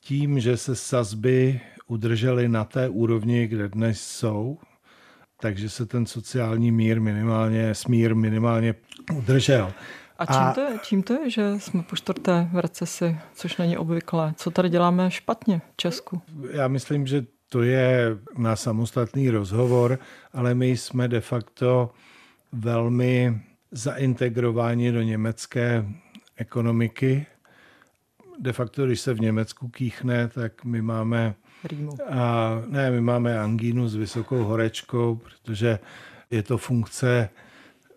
tím, 0.00 0.40
že 0.40 0.56
se 0.56 0.76
sazby 0.76 1.60
udržely 1.86 2.48
na 2.48 2.64
té 2.64 2.88
úrovni, 2.88 3.46
kde 3.46 3.68
dnes 3.68 4.00
jsou, 4.00 4.58
takže 5.40 5.68
se 5.68 5.86
ten 5.86 6.06
sociální 6.06 6.72
mír 6.72 7.00
minimálně, 7.00 7.74
smír 7.74 8.14
minimálně 8.14 8.74
udržel. 9.14 9.72
A 10.18 10.26
čím, 10.26 10.36
a 10.36 10.52
to 10.52 10.60
je, 10.60 10.78
čím 10.82 11.02
to 11.02 11.12
je, 11.12 11.30
že 11.30 11.60
jsme 11.60 11.82
po 11.82 11.96
čtvrté 11.96 12.48
v 12.52 12.58
recesi, 12.58 13.18
což 13.34 13.56
není 13.56 13.76
obvyklé? 13.76 14.34
Co 14.36 14.50
tady 14.50 14.68
děláme 14.68 15.10
špatně 15.10 15.58
v 15.58 15.76
Česku? 15.76 16.22
Já 16.50 16.68
myslím, 16.68 17.06
že 17.06 17.26
to 17.48 17.62
je 17.62 18.18
na 18.38 18.56
samostatný 18.56 19.30
rozhovor, 19.30 19.98
ale 20.32 20.54
my 20.54 20.68
jsme 20.68 21.08
de 21.08 21.20
facto 21.20 21.90
velmi 22.52 23.40
zaintegrováni 23.70 24.92
do 24.92 25.02
německé 25.02 25.84
ekonomiky. 26.36 27.26
De 28.38 28.52
facto, 28.52 28.86
když 28.86 29.00
se 29.00 29.14
v 29.14 29.20
Německu 29.20 29.68
kýchne, 29.68 30.28
tak 30.28 30.64
my 30.64 30.82
máme 30.82 31.34
A, 32.08 32.62
ne, 32.66 32.90
my 32.90 33.00
máme 33.00 33.38
angínu 33.40 33.88
s 33.88 33.94
vysokou 33.94 34.44
horečkou, 34.44 35.14
protože 35.16 35.78
je 36.30 36.42
to 36.42 36.58
funkce 36.58 37.28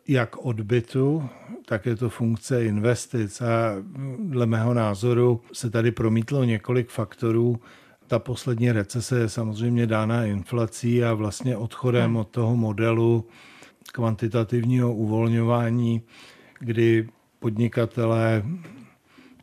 jak 0.07 0.37
odbytu, 0.37 1.29
tak 1.65 1.85
je 1.85 1.95
to 1.95 2.09
funkce 2.09 2.65
investic. 2.65 3.41
A 3.41 3.75
dle 4.19 4.45
mého 4.45 4.73
názoru 4.73 5.41
se 5.53 5.69
tady 5.69 5.91
promítlo 5.91 6.43
několik 6.43 6.89
faktorů, 6.89 7.59
Ta 8.07 8.19
poslední 8.19 8.71
recese 8.71 9.19
je 9.19 9.29
samozřejmě 9.29 9.87
dána 9.87 10.25
inflací 10.25 11.03
a 11.03 11.13
vlastně 11.13 11.57
odchodem 11.57 12.05
hmm. 12.05 12.15
od 12.15 12.27
toho 12.27 12.55
modelu 12.55 13.27
kvantitativního 13.93 14.93
uvolňování, 14.93 16.01
kdy 16.59 17.09
podnikatelé 17.39 18.43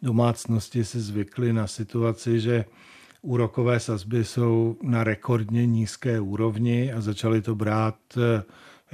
domácnosti 0.02 0.85
si 0.85 1.00
zvykli 1.00 1.52
na 1.52 1.66
situaci, 1.66 2.40
že 2.40 2.64
úrokové 3.23 3.80
sazby 3.80 4.25
jsou 4.25 4.76
na 4.83 5.04
rekordně 5.04 5.66
nízké 5.66 6.21
úrovni 6.21 6.92
a 6.92 7.00
začali 7.00 7.42
to 7.42 7.54
brát 7.54 7.97
eh, 8.16 8.42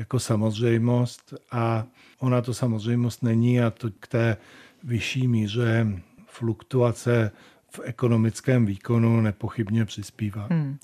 jako 0.00 0.19
samozřejmost 0.19 1.35
a 1.52 1.85
ona 2.19 2.42
to 2.42 2.54
samozřejmost 2.54 3.23
není 3.23 3.61
a 3.61 3.71
to 3.71 3.88
k 4.00 4.07
té 4.07 4.37
vyšší 4.85 5.28
míře 5.28 5.87
fluktuace 6.26 7.30
v 7.71 7.80
ekonomickém 7.85 8.66
výkonu 8.66 9.21
nepochybně 9.21 9.85
přispívá. 9.85 10.47
Hmm. 10.50 10.78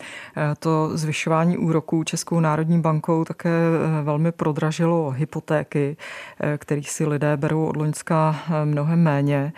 To 0.59 0.91
zvyšování 0.95 1.59
úroků 1.59 2.05
Českou 2.05 2.41
národní 2.41 2.81
bankou 2.81 3.25
také 3.25 3.51
e, 3.51 4.03
velmi 4.03 4.33
prodražilo 4.33 5.11
hypotéky, 5.11 5.97
e, 6.41 6.59
kterých 6.59 6.91
si 6.91 7.07
lidé 7.07 7.37
berou 7.37 7.67
od 7.67 7.77
Loňska 7.77 8.37
mnohem 8.65 9.03
méně. 9.03 9.53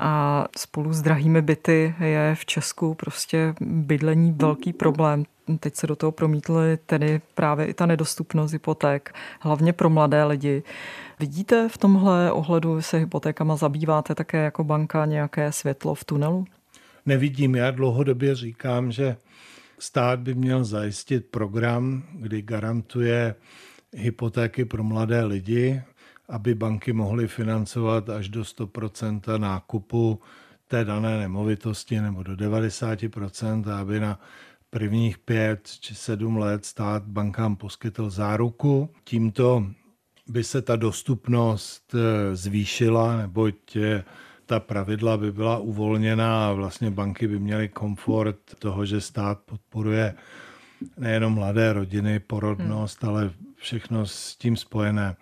A 0.00 0.44
spolu 0.58 0.92
s 0.92 1.02
drahými 1.02 1.42
byty 1.42 1.94
je 2.00 2.34
v 2.34 2.46
Česku 2.46 2.94
prostě 2.94 3.54
bydlení 3.60 4.32
velký 4.32 4.72
problém. 4.72 5.24
Teď 5.60 5.74
se 5.74 5.86
do 5.86 5.96
toho 5.96 6.12
promítly 6.12 6.78
tedy 6.86 7.20
právě 7.34 7.66
i 7.66 7.74
ta 7.74 7.86
nedostupnost 7.86 8.52
hypoték, 8.52 9.12
hlavně 9.40 9.72
pro 9.72 9.90
mladé 9.90 10.24
lidi. 10.24 10.62
Vidíte 11.20 11.68
v 11.68 11.78
tomhle 11.78 12.32
ohledu, 12.32 12.82
se 12.82 12.98
hypotékama 12.98 13.56
zabýváte 13.56 14.14
také 14.14 14.44
jako 14.44 14.64
banka 14.64 15.06
nějaké 15.06 15.52
světlo 15.52 15.94
v 15.94 16.04
tunelu? 16.04 16.46
Nevidím. 17.06 17.54
Já 17.54 17.70
dlouhodobě 17.70 18.34
říkám, 18.34 18.92
že 18.92 19.16
stát 19.78 20.20
by 20.20 20.34
měl 20.34 20.64
zajistit 20.64 21.26
program, 21.30 22.02
kdy 22.12 22.42
garantuje 22.42 23.34
hypotéky 23.92 24.64
pro 24.64 24.84
mladé 24.84 25.24
lidi, 25.24 25.82
aby 26.28 26.54
banky 26.54 26.92
mohly 26.92 27.28
financovat 27.28 28.08
až 28.08 28.28
do 28.28 28.42
100% 28.42 29.38
nákupu 29.38 30.20
té 30.68 30.84
dané 30.84 31.18
nemovitosti 31.18 32.00
nebo 32.00 32.22
do 32.22 32.32
90%, 32.32 33.80
aby 33.80 34.00
na 34.00 34.20
prvních 34.74 35.18
pět 35.18 35.68
či 35.80 35.94
sedm 35.94 36.36
let 36.36 36.64
stát 36.64 37.02
bankám 37.06 37.56
poskytl 37.56 38.10
záruku. 38.10 38.90
Tímto 39.04 39.66
by 40.28 40.44
se 40.44 40.62
ta 40.62 40.76
dostupnost 40.76 41.94
eh, 41.94 42.36
zvýšila, 42.36 43.16
neboť 43.16 43.76
eh, 43.76 44.04
ta 44.46 44.60
pravidla 44.60 45.16
by 45.16 45.32
byla 45.32 45.58
uvolněná 45.58 46.48
a 46.48 46.52
vlastně 46.52 46.90
banky 46.90 47.28
by 47.28 47.38
měly 47.38 47.68
komfort 47.68 48.38
toho, 48.58 48.86
že 48.86 49.00
stát 49.00 49.38
podporuje 49.44 50.14
nejenom 50.96 51.34
mladé 51.34 51.72
rodiny, 51.72 52.20
porodnost, 52.20 53.02
hmm. 53.02 53.10
ale 53.10 53.30
všechno 53.56 54.06
s 54.06 54.36
tím 54.36 54.56
spojené. 54.56 55.16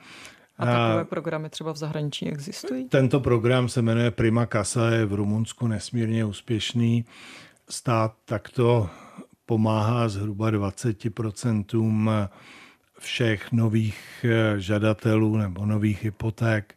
A 0.58 0.66
takové 0.66 1.04
programy 1.04 1.50
třeba 1.50 1.72
v 1.72 1.76
zahraničí 1.76 2.28
existují? 2.28 2.88
Tento 2.88 3.20
program 3.20 3.68
se 3.68 3.82
jmenuje 3.82 4.10
Prima 4.10 4.46
Casa, 4.46 4.90
je 4.90 5.06
v 5.06 5.14
Rumunsku 5.14 5.66
nesmírně 5.66 6.24
úspěšný. 6.24 7.04
Stát 7.68 8.12
takto 8.24 8.90
pomáhá 9.52 10.08
zhruba 10.08 10.50
20% 10.50 12.28
všech 12.98 13.52
nových 13.52 14.24
eh, 14.24 14.60
žadatelů 14.60 15.36
nebo 15.36 15.66
nových 15.66 16.04
hypoték 16.04 16.74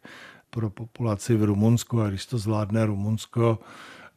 pro 0.49 0.69
populaci 0.69 1.35
v 1.35 1.43
Rumunsku 1.43 2.01
a 2.01 2.09
když 2.09 2.25
to 2.25 2.37
zvládne 2.37 2.85
Rumunsko, 2.85 3.59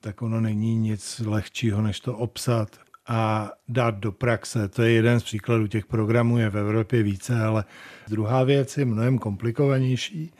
tak 0.01 0.23
ono 0.23 0.41
není 0.41 0.77
nic 0.77 1.23
lehčího, 1.27 1.83
než 1.83 2.01
to 2.01 2.17
obsat 2.17 2.69
a 3.07 3.51
dát 3.69 3.95
do 3.95 4.13
praxe. 4.13 4.69
To 4.69 4.83
je 4.83 4.93
jeden 4.93 5.21
z 5.21 5.23
příkladů 5.23 5.67
těch 5.67 5.87
programů, 5.87 6.39
je 6.39 6.51
v 6.51 6.59
Evropě 6.59 7.03
více, 7.03 7.45
ale 7.45 7.65
druhá 8.09 8.45
věc 8.45 8.79
je 8.79 8.85
mnohem 8.85 9.19
komplikovanější 9.19 10.33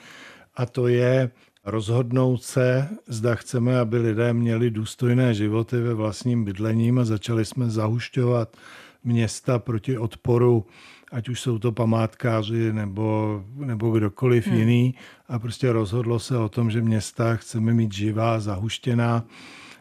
a 0.57 0.67
to 0.67 0.89
je 0.89 1.31
rozhodnout 1.71 2.43
se, 2.43 2.89
zda 3.07 3.35
chceme, 3.35 3.79
aby 3.79 3.99
lidé 3.99 4.33
měli 4.33 4.71
důstojné 4.71 5.35
životy 5.35 5.81
ve 5.81 5.95
vlastním 5.95 6.45
bydlením 6.45 6.99
a 6.99 7.05
začali 7.05 7.45
jsme 7.45 7.71
zahušťovat 7.71 8.57
města 9.05 9.59
proti 9.59 9.99
odporu 9.99 10.67
ať 11.13 11.29
už 11.29 11.41
jsou 11.41 11.59
to 11.59 11.73
památkáři 11.73 12.73
nebo, 12.73 13.45
nebo 13.55 13.91
kdokoliv 13.91 14.47
hmm. 14.47 14.59
jiný. 14.59 14.95
A 15.29 15.39
prostě 15.39 15.73
rozhodlo 15.73 16.19
se 16.19 16.37
o 16.37 16.49
tom, 16.49 16.71
že 16.71 16.81
města 16.81 17.37
chceme 17.37 17.75
mít 17.75 17.95
živá, 17.95 18.41
zahuštěná. 18.41 19.25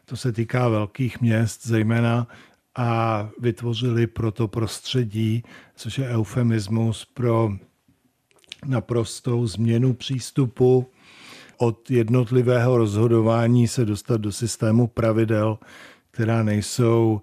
To 0.05 0.17
se 0.17 0.31
týká 0.31 0.67
velkých 0.67 1.21
měst 1.21 1.67
zejména 1.67 2.27
a 2.75 3.29
vytvořili 3.39 4.07
proto 4.07 4.47
prostředí, 4.47 5.43
což 5.75 5.97
je 5.97 6.07
eufemismus 6.07 7.05
pro 7.05 7.51
naprostou 8.65 9.47
změnu 9.47 9.93
přístupu 9.93 10.87
od 11.57 11.91
jednotlivého 11.91 12.77
rozhodování 12.77 13.67
se 13.67 13.85
dostat 13.85 14.21
do 14.21 14.31
systému 14.31 14.87
pravidel, 14.87 15.57
která 16.11 16.43
nejsou 16.43 17.21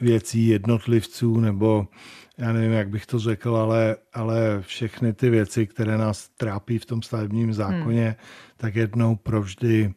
věcí 0.00 0.46
jednotlivců 0.46 1.40
nebo 1.40 1.86
já 2.38 2.52
nevím, 2.52 2.72
jak 2.72 2.88
bych 2.88 3.06
to 3.06 3.18
řekl, 3.18 3.56
ale, 3.56 3.96
ale 4.12 4.62
všechny 4.62 5.12
ty 5.12 5.30
věci, 5.30 5.66
které 5.66 5.98
nás 5.98 6.28
trápí 6.28 6.78
v 6.78 6.86
tom 6.86 7.02
stavebním 7.02 7.52
zákoně, 7.52 8.04
hmm. 8.04 8.14
tak 8.56 8.76
jednou 8.76 9.16
provždy 9.16 9.94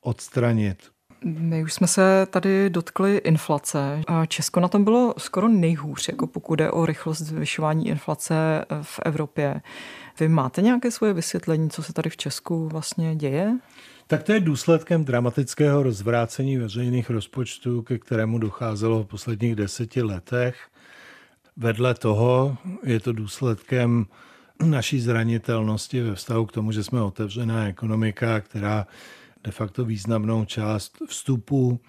odstranit. 0.00 0.95
My 1.28 1.62
už 1.62 1.72
jsme 1.72 1.86
se 1.86 2.26
tady 2.30 2.70
dotkli 2.70 3.16
inflace. 3.16 4.02
Česko 4.28 4.60
na 4.60 4.68
tom 4.68 4.84
bylo 4.84 5.14
skoro 5.18 5.48
nejhůř, 5.48 6.08
jako 6.08 6.26
pokud 6.26 6.56
jde 6.56 6.70
o 6.70 6.86
rychlost 6.86 7.18
zvyšování 7.18 7.88
inflace 7.88 8.64
v 8.82 9.00
Evropě. 9.04 9.60
Vy 10.20 10.28
máte 10.28 10.62
nějaké 10.62 10.90
svoje 10.90 11.12
vysvětlení, 11.12 11.70
co 11.70 11.82
se 11.82 11.92
tady 11.92 12.10
v 12.10 12.16
Česku 12.16 12.68
vlastně 12.68 13.16
děje? 13.16 13.58
Tak 14.06 14.22
to 14.22 14.32
je 14.32 14.40
důsledkem 14.40 15.04
dramatického 15.04 15.82
rozvrácení 15.82 16.56
veřejných 16.56 17.10
rozpočtů, 17.10 17.82
ke 17.82 17.98
kterému 17.98 18.38
docházelo 18.38 19.02
v 19.02 19.06
posledních 19.06 19.54
deseti 19.54 20.02
letech. 20.02 20.68
Vedle 21.56 21.94
toho 21.94 22.56
je 22.84 23.00
to 23.00 23.12
důsledkem 23.12 24.06
naší 24.64 25.00
zranitelnosti 25.00 26.02
ve 26.02 26.14
vztahu 26.14 26.46
k 26.46 26.52
tomu, 26.52 26.72
že 26.72 26.84
jsme 26.84 27.02
otevřená 27.02 27.66
ekonomika, 27.66 28.40
která 28.40 28.86
de 29.46 29.52
facto 29.52 29.84
významnou 29.84 30.44
část 30.44 30.98
vstupu 31.08 31.80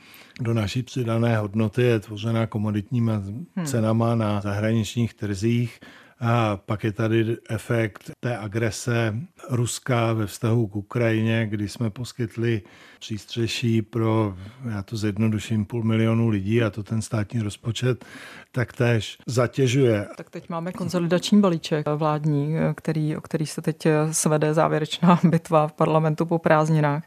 do 0.41 0.53
naší 0.53 0.83
přidané 0.83 1.37
hodnoty 1.37 1.81
je 1.81 1.99
tvořena 1.99 2.47
komoditníma 2.47 3.13
hmm. 3.15 3.65
cenama 3.65 4.15
na 4.15 4.41
zahraničních 4.41 5.13
trzích. 5.13 5.79
A 6.19 6.57
pak 6.57 6.83
je 6.83 6.91
tady 6.91 7.37
efekt 7.49 8.11
té 8.19 8.37
agrese 8.37 9.15
Ruska 9.49 10.13
ve 10.13 10.27
vztahu 10.27 10.67
k 10.67 10.75
Ukrajině, 10.75 11.47
kdy 11.49 11.69
jsme 11.69 11.89
poskytli 11.89 12.61
přístřeší 12.99 13.81
pro, 13.81 14.35
já 14.69 14.83
to 14.83 14.97
zjednoduším, 14.97 15.65
půl 15.65 15.83
milionu 15.83 16.29
lidí 16.29 16.63
a 16.63 16.69
to 16.69 16.83
ten 16.83 17.01
státní 17.01 17.41
rozpočet 17.41 18.05
tak 18.51 18.73
též 18.73 19.17
zatěžuje. 19.25 20.07
Tak 20.17 20.29
teď 20.29 20.49
máme 20.49 20.71
konsolidační 20.71 21.41
balíček 21.41 21.87
vládní, 21.95 22.55
který, 22.75 23.17
o 23.17 23.21
který 23.21 23.45
se 23.45 23.61
teď 23.61 23.87
svede 24.11 24.53
závěrečná 24.53 25.19
bitva 25.23 25.67
v 25.67 25.73
parlamentu 25.73 26.25
po 26.25 26.39
prázdninách. 26.39 27.03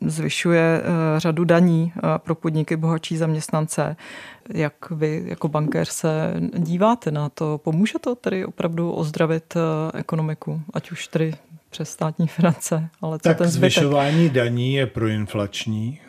Zvyšuje 0.00 0.80
eh, 0.80 1.20
řadu 1.20 1.44
daní 1.44 1.92
eh, 1.96 2.00
pro 2.18 2.34
podniky 2.34 2.76
bohatší 2.76 3.16
zaměstnance. 3.16 3.96
Jak 4.48 4.90
vy 4.90 5.24
jako 5.26 5.48
bankér 5.48 5.86
se 5.86 6.34
díváte 6.58 7.10
na 7.10 7.28
to? 7.28 7.58
Pomůže 7.58 7.98
to 7.98 8.14
tedy 8.14 8.44
opravdu 8.44 8.92
ozdravit 8.92 9.54
eh, 9.56 9.98
ekonomiku, 9.98 10.62
ať 10.74 10.90
už 10.90 11.08
tedy 11.08 11.34
přes 11.74 11.90
státní 11.90 12.26
finance, 12.26 12.88
ale 13.00 13.18
co 13.18 13.22
tak 13.22 13.38
ten 13.38 13.48
zbytek? 13.48 13.72
zvyšování 13.72 14.30
daní 14.30 14.74
je 14.74 14.86
proinflační. 14.86 16.00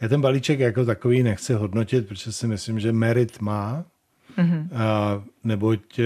Já 0.00 0.08
ten 0.08 0.20
balíček 0.20 0.60
jako 0.60 0.84
takový 0.84 1.22
nechci 1.22 1.54
hodnotit, 1.54 2.08
protože 2.08 2.32
si 2.32 2.46
myslím, 2.46 2.80
že 2.80 2.92
merit 2.92 3.40
má, 3.40 3.84
mm-hmm. 4.38 4.68
a 4.74 5.22
neboť 5.44 6.00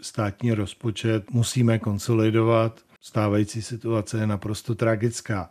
státní 0.00 0.52
rozpočet 0.52 1.30
musíme 1.30 1.78
konsolidovat. 1.78 2.80
Stávající 3.00 3.62
situace 3.62 4.18
je 4.18 4.26
naprosto 4.26 4.74
tragická. 4.74 5.50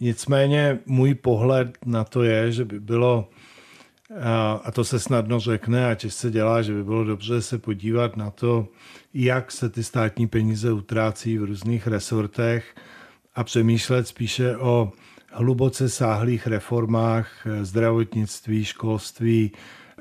Nicméně 0.00 0.78
můj 0.86 1.14
pohled 1.14 1.78
na 1.86 2.04
to 2.04 2.22
je, 2.22 2.52
že 2.52 2.64
by 2.64 2.80
bylo, 2.80 3.28
a 4.64 4.70
to 4.72 4.84
se 4.84 5.00
snadno 5.00 5.40
řekne 5.40 5.90
a 5.90 5.96
se 6.08 6.30
dělá, 6.30 6.62
že 6.62 6.72
by 6.72 6.84
bylo 6.84 7.04
dobře 7.04 7.42
se 7.42 7.58
podívat 7.58 8.16
na 8.16 8.30
to, 8.30 8.68
jak 9.14 9.52
se 9.52 9.68
ty 9.68 9.84
státní 9.84 10.26
peníze 10.26 10.72
utrácí 10.72 11.38
v 11.38 11.44
různých 11.44 11.86
resortech 11.86 12.74
a 13.34 13.44
přemýšlet 13.44 14.08
spíše 14.08 14.56
o 14.56 14.92
hluboce 15.32 15.88
sáhlých 15.88 16.46
reformách 16.46 17.46
zdravotnictví, 17.62 18.64
školství, 18.64 19.52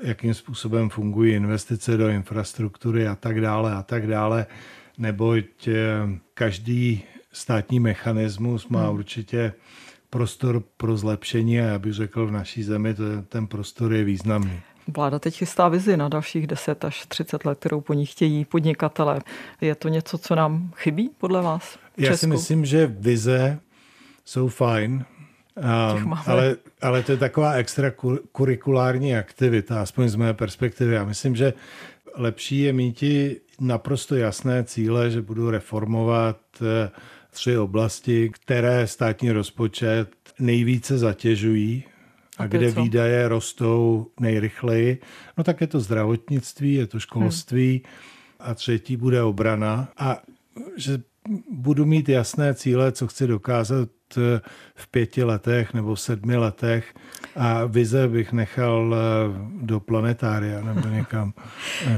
jakým 0.02 0.34
způsobem 0.34 0.90
fungují 0.90 1.34
investice 1.34 1.98
do 1.98 2.10
infrastruktury 2.10 3.08
a 3.08 3.16
tak 3.16 3.42
dále 3.42 3.74
a 3.74 3.84
tak 3.84 4.08
dále, 4.08 4.46
neboť 4.98 5.68
eh, 5.68 5.74
každý 6.34 7.04
státní 7.32 7.80
mechanismus 7.80 8.68
má 8.68 8.86
hmm. 8.86 8.96
určitě 8.96 9.54
prostor 10.18 10.64
pro 10.78 10.98
zlepšení 10.98 11.60
a 11.60 11.64
já 11.64 11.80
bych 11.80 11.94
řekl 11.94 12.28
v 12.28 12.32
naší 12.32 12.64
zemi 12.64 12.94
to, 12.94 13.04
ten 13.30 13.48
prostor 13.48 13.94
je 13.94 14.04
významný. 14.04 14.60
Vláda 14.88 15.20
teď 15.20 15.38
chystá 15.38 15.68
vizi 15.68 15.98
na 15.98 16.10
dalších 16.10 16.48
10 16.48 16.86
až 16.86 17.06
30 17.06 17.46
let, 17.46 17.60
kterou 17.60 17.82
po 17.82 17.94
ní 17.94 18.06
chtějí 18.06 18.46
podnikatele. 18.46 19.22
Je 19.62 19.76
to 19.76 19.88
něco, 19.90 20.18
co 20.18 20.36
nám 20.36 20.72
chybí 20.76 21.10
podle 21.18 21.42
vás? 21.42 21.80
Já 21.98 22.18
si 22.18 22.28
myslím, 22.28 22.66
že 22.66 22.88
vize 22.88 23.60
jsou 24.26 24.48
fajn, 24.48 25.06
um, 26.04 26.14
ale, 26.26 26.56
ale 26.82 27.04
to 27.04 27.12
je 27.12 27.18
taková 27.18 27.54
extra 27.54 27.92
kurikulární 28.32 29.16
aktivita, 29.16 29.82
aspoň 29.82 30.10
z 30.10 30.16
mé 30.16 30.34
perspektivy. 30.34 30.96
Já 30.96 31.04
myslím, 31.06 31.36
že 31.36 31.54
lepší 32.16 32.60
je 32.60 32.74
mít 32.74 33.04
naprosto 33.60 34.16
jasné 34.16 34.64
cíle, 34.64 35.10
že 35.10 35.22
budu 35.22 35.50
reformovat 35.50 36.38
eh, 36.62 36.90
tři 37.38 37.58
oblasti, 37.58 38.30
které 38.30 38.88
státní 38.88 39.32
rozpočet 39.32 40.10
nejvíce 40.40 40.98
zatěžují 40.98 41.84
a, 42.38 42.44
a 42.44 42.48
kde 42.48 42.74
co? 42.74 42.82
výdaje 42.82 43.28
rostou 43.28 44.08
nejrychleji. 44.20 44.98
No 45.38 45.44
tak 45.44 45.62
je 45.62 45.68
to 45.68 45.80
zdravotnictví, 45.80 46.74
je 46.74 46.88
to 46.88 47.00
školství 47.00 47.82
hmm. 47.84 47.94
a 48.40 48.54
třetí 48.54 48.98
bude 48.98 49.24
obrana. 49.24 49.90
A 49.98 50.22
že 50.78 51.00
budu 51.52 51.86
mít 51.86 52.10
jasné 52.10 52.54
cíle, 52.54 52.92
co 52.92 53.08
chci 53.08 53.28
dokázat 53.28 53.90
v 54.76 54.88
pěti 54.92 55.24
letech 55.24 55.74
nebo 55.74 55.96
v 55.96 56.00
sedmi 56.00 56.38
letech 56.38 56.94
a 57.36 57.66
vize 57.66 58.08
bych 58.08 58.34
nechal 58.34 58.96
eh, 58.96 58.98
do 59.62 59.80
planetária 59.80 60.62
nebo 60.62 60.88
někam. 60.88 61.34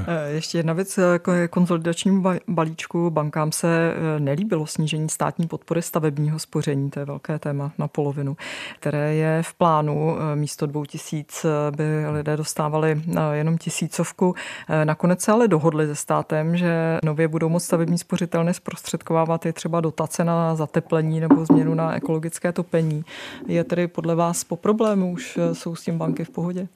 Eh, 0.08 0.30
ještě 0.30 0.58
jedna 0.58 0.74
věc 0.74 1.00
k 1.20 1.48
konzolidačnímu 1.48 2.24
balíčku. 2.48 3.10
Bankám 3.10 3.52
se 3.52 3.94
nelíbilo 4.20 4.68
snížení 4.68 5.10
státní 5.10 5.48
podpory 5.48 5.82
stavebního 5.82 6.40
spoření, 6.40 6.90
to 6.90 7.00
je 7.00 7.06
velké 7.06 7.40
téma 7.40 7.72
na 7.78 7.88
polovinu, 7.88 8.38
které 8.80 9.16
je 9.16 9.44
v 9.44 9.54
plánu. 9.54 10.18
Místo 10.36 10.66
dvou 10.66 10.86
tisíc 10.86 11.46
by 11.76 12.08
lidé 12.08 12.38
dostávali 12.38 13.02
jenom 13.32 13.58
tisícovku. 13.58 14.36
Nakonec 14.84 15.22
se 15.22 15.32
ale 15.32 15.48
dohodli 15.48 15.88
se 15.88 15.96
státem, 15.96 16.58
že 16.58 16.98
nově 17.04 17.28
budou 17.28 17.50
moct 17.50 17.64
stavební 17.64 17.98
spořitelny 17.98 18.54
zprostředkovávat 18.54 19.46
i 19.46 19.54
třeba 19.54 19.82
dotace 19.82 20.24
na 20.24 20.56
zateplení 20.56 21.20
nebo 21.20 21.46
změnu 21.46 21.74
na 21.74 21.99
ekologické 22.00 22.52
topení. 22.52 23.06
Je 23.48 23.64
tedy 23.64 23.88
podle 23.88 24.16
vás 24.16 24.44
po 24.44 24.56
problému? 24.56 25.12
Už 25.12 25.38
eh, 25.38 25.56
jsou 25.56 25.76
s 25.76 25.84
tím 25.84 25.98
banky 25.98 26.24
v 26.26 26.30
pohodě? 26.30 26.68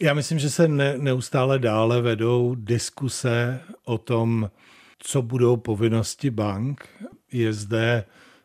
Já 0.00 0.14
myslím, 0.14 0.38
že 0.38 0.50
se 0.50 0.68
ne, 0.68 0.98
neustále 0.98 1.58
dále 1.58 2.02
vedou 2.02 2.54
diskuse 2.58 3.60
o 3.84 3.98
tom, 3.98 4.50
co 4.98 5.22
budou 5.22 5.56
povinnosti 5.56 6.30
bank. 6.30 6.88
Je 7.32 7.52
zde, 7.52 8.04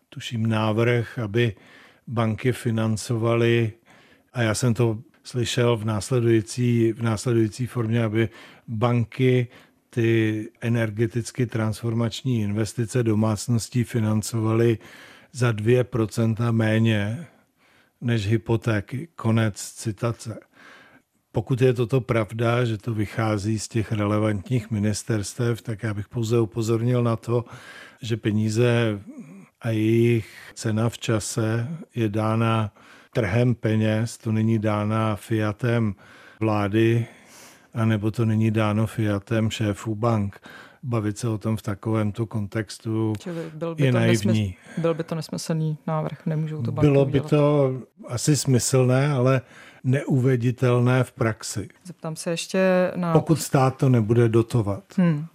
tuším, 0.09 0.45
návrh, 0.45 1.19
aby 1.19 1.55
banky 2.07 2.51
financovaly, 2.51 3.71
a 4.33 4.41
já 4.41 4.53
jsem 4.53 4.73
to 4.73 4.97
slyšel 5.23 5.77
v 5.77 5.85
následující, 5.85 6.93
v 6.93 7.01
následující 7.01 7.67
formě, 7.67 8.03
aby 8.03 8.29
banky 8.67 9.47
ty 9.89 10.49
energeticky 10.61 11.45
transformační 11.45 12.41
investice 12.41 13.03
domácností 13.03 13.83
financovaly 13.83 14.77
za 15.31 15.51
2% 15.51 16.51
méně 16.51 17.27
než 18.01 18.27
hypotéky. 18.27 19.07
Konec 19.15 19.55
citace. 19.61 20.39
Pokud 21.31 21.61
je 21.61 21.73
toto 21.73 22.01
pravda, 22.01 22.65
že 22.65 22.77
to 22.77 22.93
vychází 22.93 23.59
z 23.59 23.67
těch 23.67 23.91
relevantních 23.91 24.71
ministerstev, 24.71 25.61
tak 25.61 25.83
já 25.83 25.93
bych 25.93 26.07
pouze 26.07 26.39
upozornil 26.39 27.03
na 27.03 27.15
to, 27.15 27.45
že 28.01 28.17
peníze 28.17 28.99
a 29.61 29.69
jejich 29.69 30.51
cena 30.53 30.89
v 30.89 30.97
čase 30.97 31.67
je 31.95 32.09
dána 32.09 32.73
trhem 33.13 33.55
peněz, 33.55 34.17
to 34.17 34.31
není 34.31 34.59
dána 34.59 35.15
fiatem 35.15 35.95
vlády, 36.39 37.05
anebo 37.73 38.11
to 38.11 38.25
není 38.25 38.51
dáno 38.51 38.87
fiatem 38.87 39.49
šéfů 39.49 39.95
bank 39.95 40.41
bavit 40.83 41.17
se 41.17 41.27
o 41.27 41.37
tom 41.37 41.57
v 41.57 41.61
takovémto 41.61 42.25
kontextu 42.25 43.13
Čili 43.19 43.51
byl 43.53 43.75
by 43.75 43.85
je 43.85 43.91
to 43.91 43.97
naivní. 43.97 44.27
Nesmysl, 44.27 44.81
byl 44.81 44.93
by 44.93 45.03
to 45.03 45.15
nesmyslný 45.15 45.77
návrh, 45.87 46.25
nemůžou 46.25 46.61
to 46.61 46.71
banky 46.71 46.87
Bylo 46.87 47.05
by 47.05 47.09
udělat. 47.09 47.29
to 47.29 47.73
asi 48.07 48.35
smyslné, 48.37 49.11
ale 49.11 49.41
neuveditelné 49.83 51.03
v 51.03 51.11
praxi. 51.11 51.67
Zeptám 51.83 52.15
se 52.15 52.29
ještě 52.29 52.91
na... 52.95 53.13
Pokud 53.13 53.41
stát 53.41 53.77
to 53.77 53.89
nebude 53.89 54.29
dotovat. 54.29 54.83
Hmm. 54.97 55.25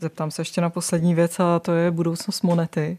Zeptám 0.00 0.30
se 0.30 0.40
ještě 0.40 0.60
na 0.60 0.70
poslední 0.70 1.14
věc 1.14 1.40
a 1.40 1.58
to 1.58 1.72
je 1.72 1.90
budoucnost 1.90 2.42
monety. 2.42 2.98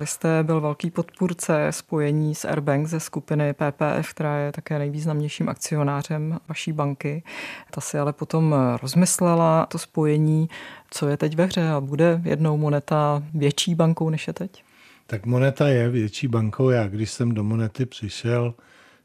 Vy 0.00 0.06
jste 0.06 0.42
byl 0.42 0.60
velký 0.60 0.90
podpůrce 0.90 1.66
spojení 1.70 2.34
s 2.34 2.44
Airbank 2.44 2.86
ze 2.86 3.00
skupiny 3.00 3.52
PPF, 3.52 4.10
která 4.10 4.38
je 4.38 4.52
také 4.52 4.78
nejvýznamnějším 4.78 5.48
akcionářem 5.48 6.38
vaší 6.48 6.72
banky. 6.72 7.22
Ta 7.70 7.80
si 7.80 7.98
ale 7.98 8.12
potom 8.12 8.54
rozmyslela 8.82 9.66
to 9.66 9.78
spojení, 9.78 10.48
co 10.90 11.08
je 11.08 11.16
teď 11.16 11.36
ve 11.36 11.44
hře 11.44 11.70
a 11.70 11.80
bude 11.80 12.20
jednou 12.24 12.56
moneta 12.56 13.22
větší 13.34 13.74
bankou 13.74 14.10
než 14.10 14.26
je 14.26 14.32
teď? 14.32 14.64
Tak 15.06 15.26
moneta 15.26 15.68
je 15.68 15.90
větší 15.90 16.28
bankou. 16.28 16.70
Já 16.70 16.88
když 16.88 17.10
jsem 17.10 17.34
do 17.34 17.44
monety 17.44 17.86
přišel, 17.86 18.54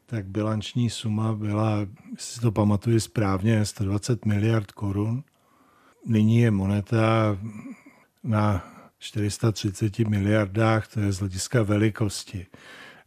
tak 0.06 0.26
bilanční 0.26 0.90
suma 0.90 1.32
byla, 1.32 1.78
jestli 2.10 2.40
to 2.40 2.52
pamatuju 2.52 3.00
správně, 3.00 3.64
120 3.64 4.24
miliard 4.24 4.72
korun 4.72 5.22
nyní 6.06 6.38
je 6.38 6.50
moneta 6.50 7.38
na 8.24 8.64
430 8.98 9.98
miliardách, 9.98 10.88
to 10.88 11.00
je 11.00 11.12
z 11.12 11.18
hlediska 11.18 11.62
velikosti. 11.62 12.46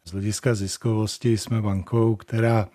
Z 0.06 0.12
hlediska 0.12 0.56
ziskovosti 0.56 1.38
jsme 1.38 1.62
bankou, 1.62 2.16
která 2.16 2.70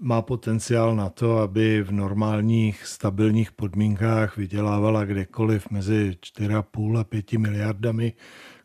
má 0.00 0.22
potenciál 0.22 0.96
na 0.96 1.08
to, 1.08 1.38
aby 1.38 1.82
v 1.82 1.92
normálních 1.92 2.86
stabilních 2.86 3.52
podmínkách 3.52 4.36
vydělávala 4.36 5.04
kdekoliv 5.04 5.70
mezi 5.70 6.16
4,5 6.20 6.98
a 6.98 7.04
5 7.04 7.32
miliardami 7.32 8.12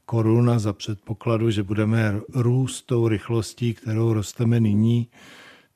korun 0.05 0.59
za 0.59 0.73
předpokladu, 0.73 1.49
že 1.49 1.63
budeme 1.63 2.19
růst 2.33 2.81
tou 2.81 3.07
rychlostí, 3.07 3.73
kterou 3.73 4.13
rosteme 4.13 4.59
nyní, 4.59 5.07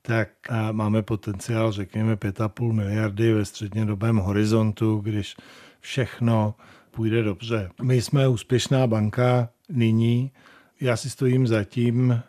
tak 0.02 0.30
máme 0.72 1.02
potenciál, 1.02 1.72
řekněme, 1.72 2.16
5,5 2.16 2.72
miliardy 2.72 3.34
ve 3.34 3.46
střednědobém 3.46 4.18
horizontu, 4.18 4.98
když 4.98 5.36
všechno 5.80 6.56
půjde 6.92 7.24
dobře. 7.24 7.70
My 7.82 8.02
jsme 8.02 8.28
úspěšná 8.28 8.88
banka 8.88 9.50
nyní. 9.70 10.32
Já 10.82 10.98
si 10.98 11.10
stojím 11.10 11.48
za 11.48 11.64
tím, 11.64 12.22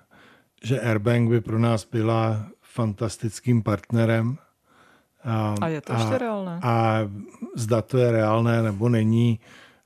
že 0.65 0.81
Airbank 0.81 1.31
by 1.31 1.41
pro 1.41 1.59
nás 1.59 1.85
byla 1.85 2.47
fantastickým 2.63 3.63
partnerem. 3.63 4.39
A, 5.25 5.55
a 5.61 5.69
je 5.69 5.81
to 5.81 5.93
ještě 5.93 6.15
a, 6.15 6.19
reálné? 6.19 6.61
A 6.63 6.99
zda 7.57 7.83
to 7.83 7.99
je 7.99 8.13
reálné 8.13 8.63
nebo 8.63 8.89
není, 8.89 9.41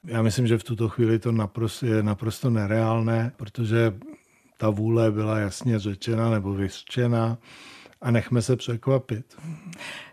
já 0.05 0.23
myslím, 0.23 0.47
že 0.47 0.59
v 0.59 0.65
tuto 0.65 0.89
chvíli 0.89 1.19
to 1.19 1.33
naprosto, 1.33 1.87
je 1.87 2.03
naprosto 2.03 2.51
nereálné, 2.51 3.33
protože 3.37 3.95
ta 4.57 4.71
vůle 4.71 5.13
byla 5.13 5.39
jasně 5.39 5.79
řečena 5.79 6.31
nebo 6.31 6.55
vyřčena 6.55 7.39
a 8.01 8.11
nechme 8.11 8.43
se 8.43 8.57
překvapit. 8.57 9.37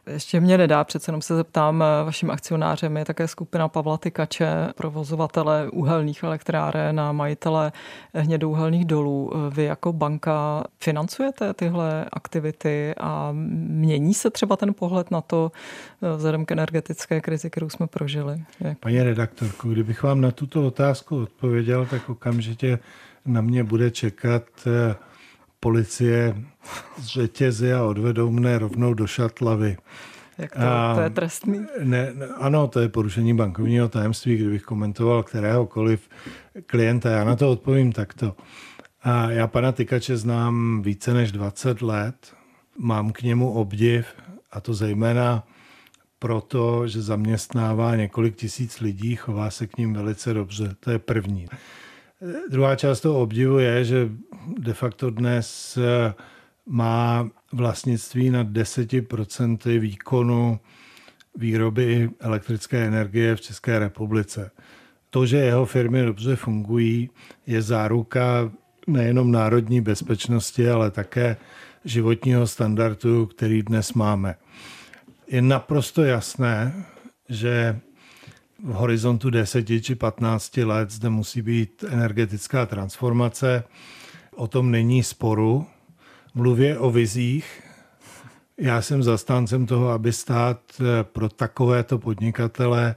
Ještě 0.07 0.39
mě 0.39 0.57
nedá, 0.57 0.83
přece 0.83 1.09
jenom 1.09 1.21
se 1.21 1.35
zeptám, 1.35 1.83
vaším 2.05 2.31
akcionářem 2.31 2.97
je 2.97 3.05
také 3.05 3.27
skupina 3.27 3.67
Pavla 3.67 3.97
Tykače, 3.97 4.67
provozovatele 4.75 5.69
uhelných 5.69 6.23
elektráren 6.23 6.99
a 6.99 7.11
majitele 7.11 7.71
hnědouhelných 8.13 8.85
dolů. 8.85 9.31
Vy 9.49 9.63
jako 9.63 9.93
banka 9.93 10.63
financujete 10.79 11.53
tyhle 11.53 12.05
aktivity 12.13 12.93
a 12.99 13.29
mění 13.31 14.13
se 14.13 14.29
třeba 14.29 14.55
ten 14.55 14.73
pohled 14.73 15.11
na 15.11 15.21
to 15.21 15.51
vzhledem 16.15 16.45
k 16.45 16.51
energetické 16.51 17.21
krizi, 17.21 17.49
kterou 17.49 17.69
jsme 17.69 17.87
prožili? 17.87 18.43
Jak? 18.59 18.79
Paní 18.79 19.03
redaktorko, 19.03 19.69
kdybych 19.69 20.03
vám 20.03 20.21
na 20.21 20.31
tuto 20.31 20.67
otázku 20.67 21.21
odpověděl, 21.21 21.85
tak 21.85 22.09
okamžitě 22.09 22.79
na 23.25 23.41
mě 23.41 23.63
bude 23.63 23.91
čekat 23.91 24.43
policie 25.63 26.35
z 26.97 27.05
řetězy 27.05 27.73
a 27.73 27.83
odvedou 27.83 28.31
mne 28.31 28.59
rovnou 28.59 28.93
do 28.93 29.07
šatlavy. 29.07 29.77
Jak 30.37 30.51
to, 30.51 30.59
a, 30.59 30.95
to 30.95 31.01
je 31.01 31.09
trestný? 31.09 31.65
Ne, 31.83 32.13
ano, 32.37 32.67
to 32.67 32.79
je 32.79 32.89
porušení 32.89 33.33
bankovního 33.33 33.89
tajemství, 33.89 34.35
kdybych 34.35 34.63
komentoval 34.63 35.23
kteréhokoliv 35.23 36.09
klienta. 36.65 37.09
Já 37.09 37.23
na 37.23 37.35
to 37.35 37.51
odpovím 37.51 37.91
takto. 37.91 38.35
A 39.03 39.31
já 39.31 39.47
pana 39.47 39.71
Tykače 39.71 40.17
znám 40.17 40.81
více 40.81 41.13
než 41.13 41.31
20 41.31 41.81
let. 41.81 42.33
Mám 42.77 43.11
k 43.11 43.21
němu 43.21 43.51
obdiv, 43.51 44.05
a 44.51 44.61
to 44.61 44.73
zejména 44.73 45.43
proto, 46.19 46.87
že 46.87 47.01
zaměstnává 47.01 47.95
několik 47.95 48.35
tisíc 48.35 48.79
lidí, 48.79 49.15
chová 49.15 49.51
se 49.51 49.67
k 49.67 49.77
ním 49.77 49.93
velice 49.93 50.33
dobře. 50.33 50.75
To 50.79 50.91
je 50.91 50.99
první. 50.99 51.47
Druhá 52.49 52.75
část 52.75 53.01
toho 53.01 53.21
obdivu 53.21 53.59
je, 53.59 53.85
že 53.85 54.09
de 54.57 54.73
facto 54.73 55.09
dnes 55.09 55.77
eh, 55.77 56.13
má 56.65 57.29
vlastnictví 57.51 58.29
na 58.29 58.43
10% 58.43 59.79
výkonu 59.79 60.59
výroby 61.35 62.09
elektrické 62.19 62.85
energie 62.85 63.35
v 63.35 63.41
České 63.41 63.79
republice. 63.79 64.51
To, 65.09 65.25
že 65.25 65.37
jeho 65.37 65.65
firmy 65.65 66.05
dobře 66.05 66.35
fungují, 66.35 67.09
je 67.47 67.61
záruka 67.61 68.51
nejenom 68.87 69.31
národní 69.31 69.81
bezpečnosti, 69.81 70.69
ale 70.69 70.91
také 70.91 71.37
životního 71.85 72.47
standardu, 72.47 73.25
který 73.25 73.63
dnes 73.63 73.93
máme. 73.93 74.35
Je 75.27 75.41
naprosto 75.41 76.03
jasné, 76.03 76.85
že 77.29 77.79
v 78.63 78.71
horizontu 78.71 79.29
10 79.29 79.65
či 79.81 79.95
15 79.95 80.57
let 80.57 80.91
zde 80.91 81.09
musí 81.09 81.41
být 81.41 81.83
energetická 81.89 82.65
transformace. 82.65 83.63
O 84.35 84.47
tom 84.47 84.71
není 84.71 85.03
sporu. 85.03 85.65
Mluvě 86.33 86.77
o 86.77 86.91
vizích. 86.91 87.63
Já 88.57 88.81
jsem 88.81 89.03
zastáncem 89.03 89.65
toho, 89.65 89.89
aby 89.89 90.13
stát 90.13 90.59
pro 91.01 91.29
takovéto 91.29 91.99
podnikatele 91.99 92.95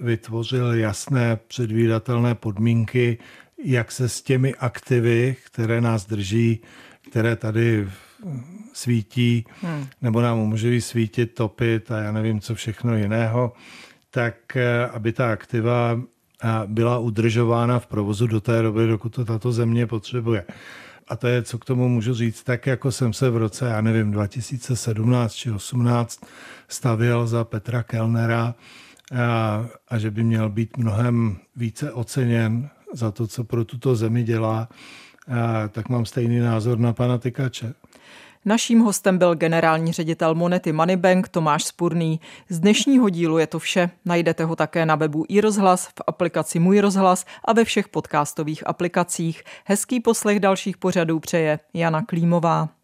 vytvořil 0.00 0.74
jasné 0.74 1.38
předvídatelné 1.48 2.34
podmínky, 2.34 3.18
jak 3.64 3.92
se 3.92 4.08
s 4.08 4.22
těmi 4.22 4.54
aktivy, 4.54 5.36
které 5.46 5.80
nás 5.80 6.06
drží, 6.06 6.60
které 7.10 7.36
tady 7.36 7.88
svítí, 8.72 9.44
hmm. 9.62 9.86
nebo 10.02 10.20
nám 10.20 10.38
umožňují 10.38 10.80
svítit, 10.80 11.34
topit 11.34 11.90
a 11.90 11.98
já 11.98 12.12
nevím, 12.12 12.40
co 12.40 12.54
všechno 12.54 12.96
jiného, 12.96 13.52
tak 14.10 14.56
eh, 14.56 14.86
aby 14.86 15.12
ta 15.12 15.32
aktiva 15.32 16.00
eh, 16.00 16.17
byla 16.66 16.98
udržována 16.98 17.78
v 17.78 17.86
provozu 17.86 18.26
do 18.26 18.40
té 18.40 18.62
doby, 18.62 18.86
dokud 18.86 19.14
to 19.14 19.24
tato 19.24 19.52
země 19.52 19.86
potřebuje. 19.86 20.44
A 21.08 21.16
to 21.16 21.26
je, 21.26 21.42
co 21.42 21.58
k 21.58 21.64
tomu 21.64 21.88
můžu 21.88 22.14
říct, 22.14 22.42
tak 22.42 22.66
jako 22.66 22.92
jsem 22.92 23.12
se 23.12 23.30
v 23.30 23.36
roce, 23.36 23.68
já 23.68 23.80
nevím, 23.80 24.10
2017 24.10 25.32
či 25.32 25.50
18 25.50 26.20
stavěl 26.68 27.26
za 27.26 27.44
Petra 27.44 27.82
Kellnera 27.82 28.54
a, 29.18 29.66
a 29.88 29.98
že 29.98 30.10
by 30.10 30.24
měl 30.24 30.48
být 30.48 30.76
mnohem 30.76 31.36
více 31.56 31.92
oceněn 31.92 32.68
za 32.94 33.10
to, 33.10 33.26
co 33.26 33.44
pro 33.44 33.64
tuto 33.64 33.96
zemi 33.96 34.22
dělá, 34.22 34.68
a, 35.28 35.68
tak 35.68 35.88
mám 35.88 36.06
stejný 36.06 36.38
názor 36.38 36.78
na 36.78 36.92
pana 36.92 37.18
Tykače. 37.18 37.74
Naším 38.44 38.80
hostem 38.80 39.18
byl 39.18 39.34
generální 39.34 39.92
ředitel 39.92 40.34
Monety 40.34 40.72
Moneybank 40.72 41.28
Tomáš 41.28 41.64
Spurný. 41.64 42.20
Z 42.48 42.60
dnešního 42.60 43.08
dílu 43.08 43.38
je 43.38 43.46
to 43.46 43.58
vše. 43.58 43.90
Najdete 44.04 44.44
ho 44.44 44.56
také 44.56 44.86
na 44.86 44.94
webu 44.94 45.24
iRozhlas, 45.28 45.86
v 45.86 46.02
aplikaci 46.06 46.58
Můj 46.58 46.80
rozhlas 46.80 47.24
a 47.44 47.52
ve 47.52 47.64
všech 47.64 47.88
podcastových 47.88 48.66
aplikacích. 48.66 49.42
Hezký 49.64 50.00
poslech 50.00 50.40
dalších 50.40 50.76
pořadů 50.76 51.20
přeje 51.20 51.58
Jana 51.74 52.02
Klímová. 52.02 52.77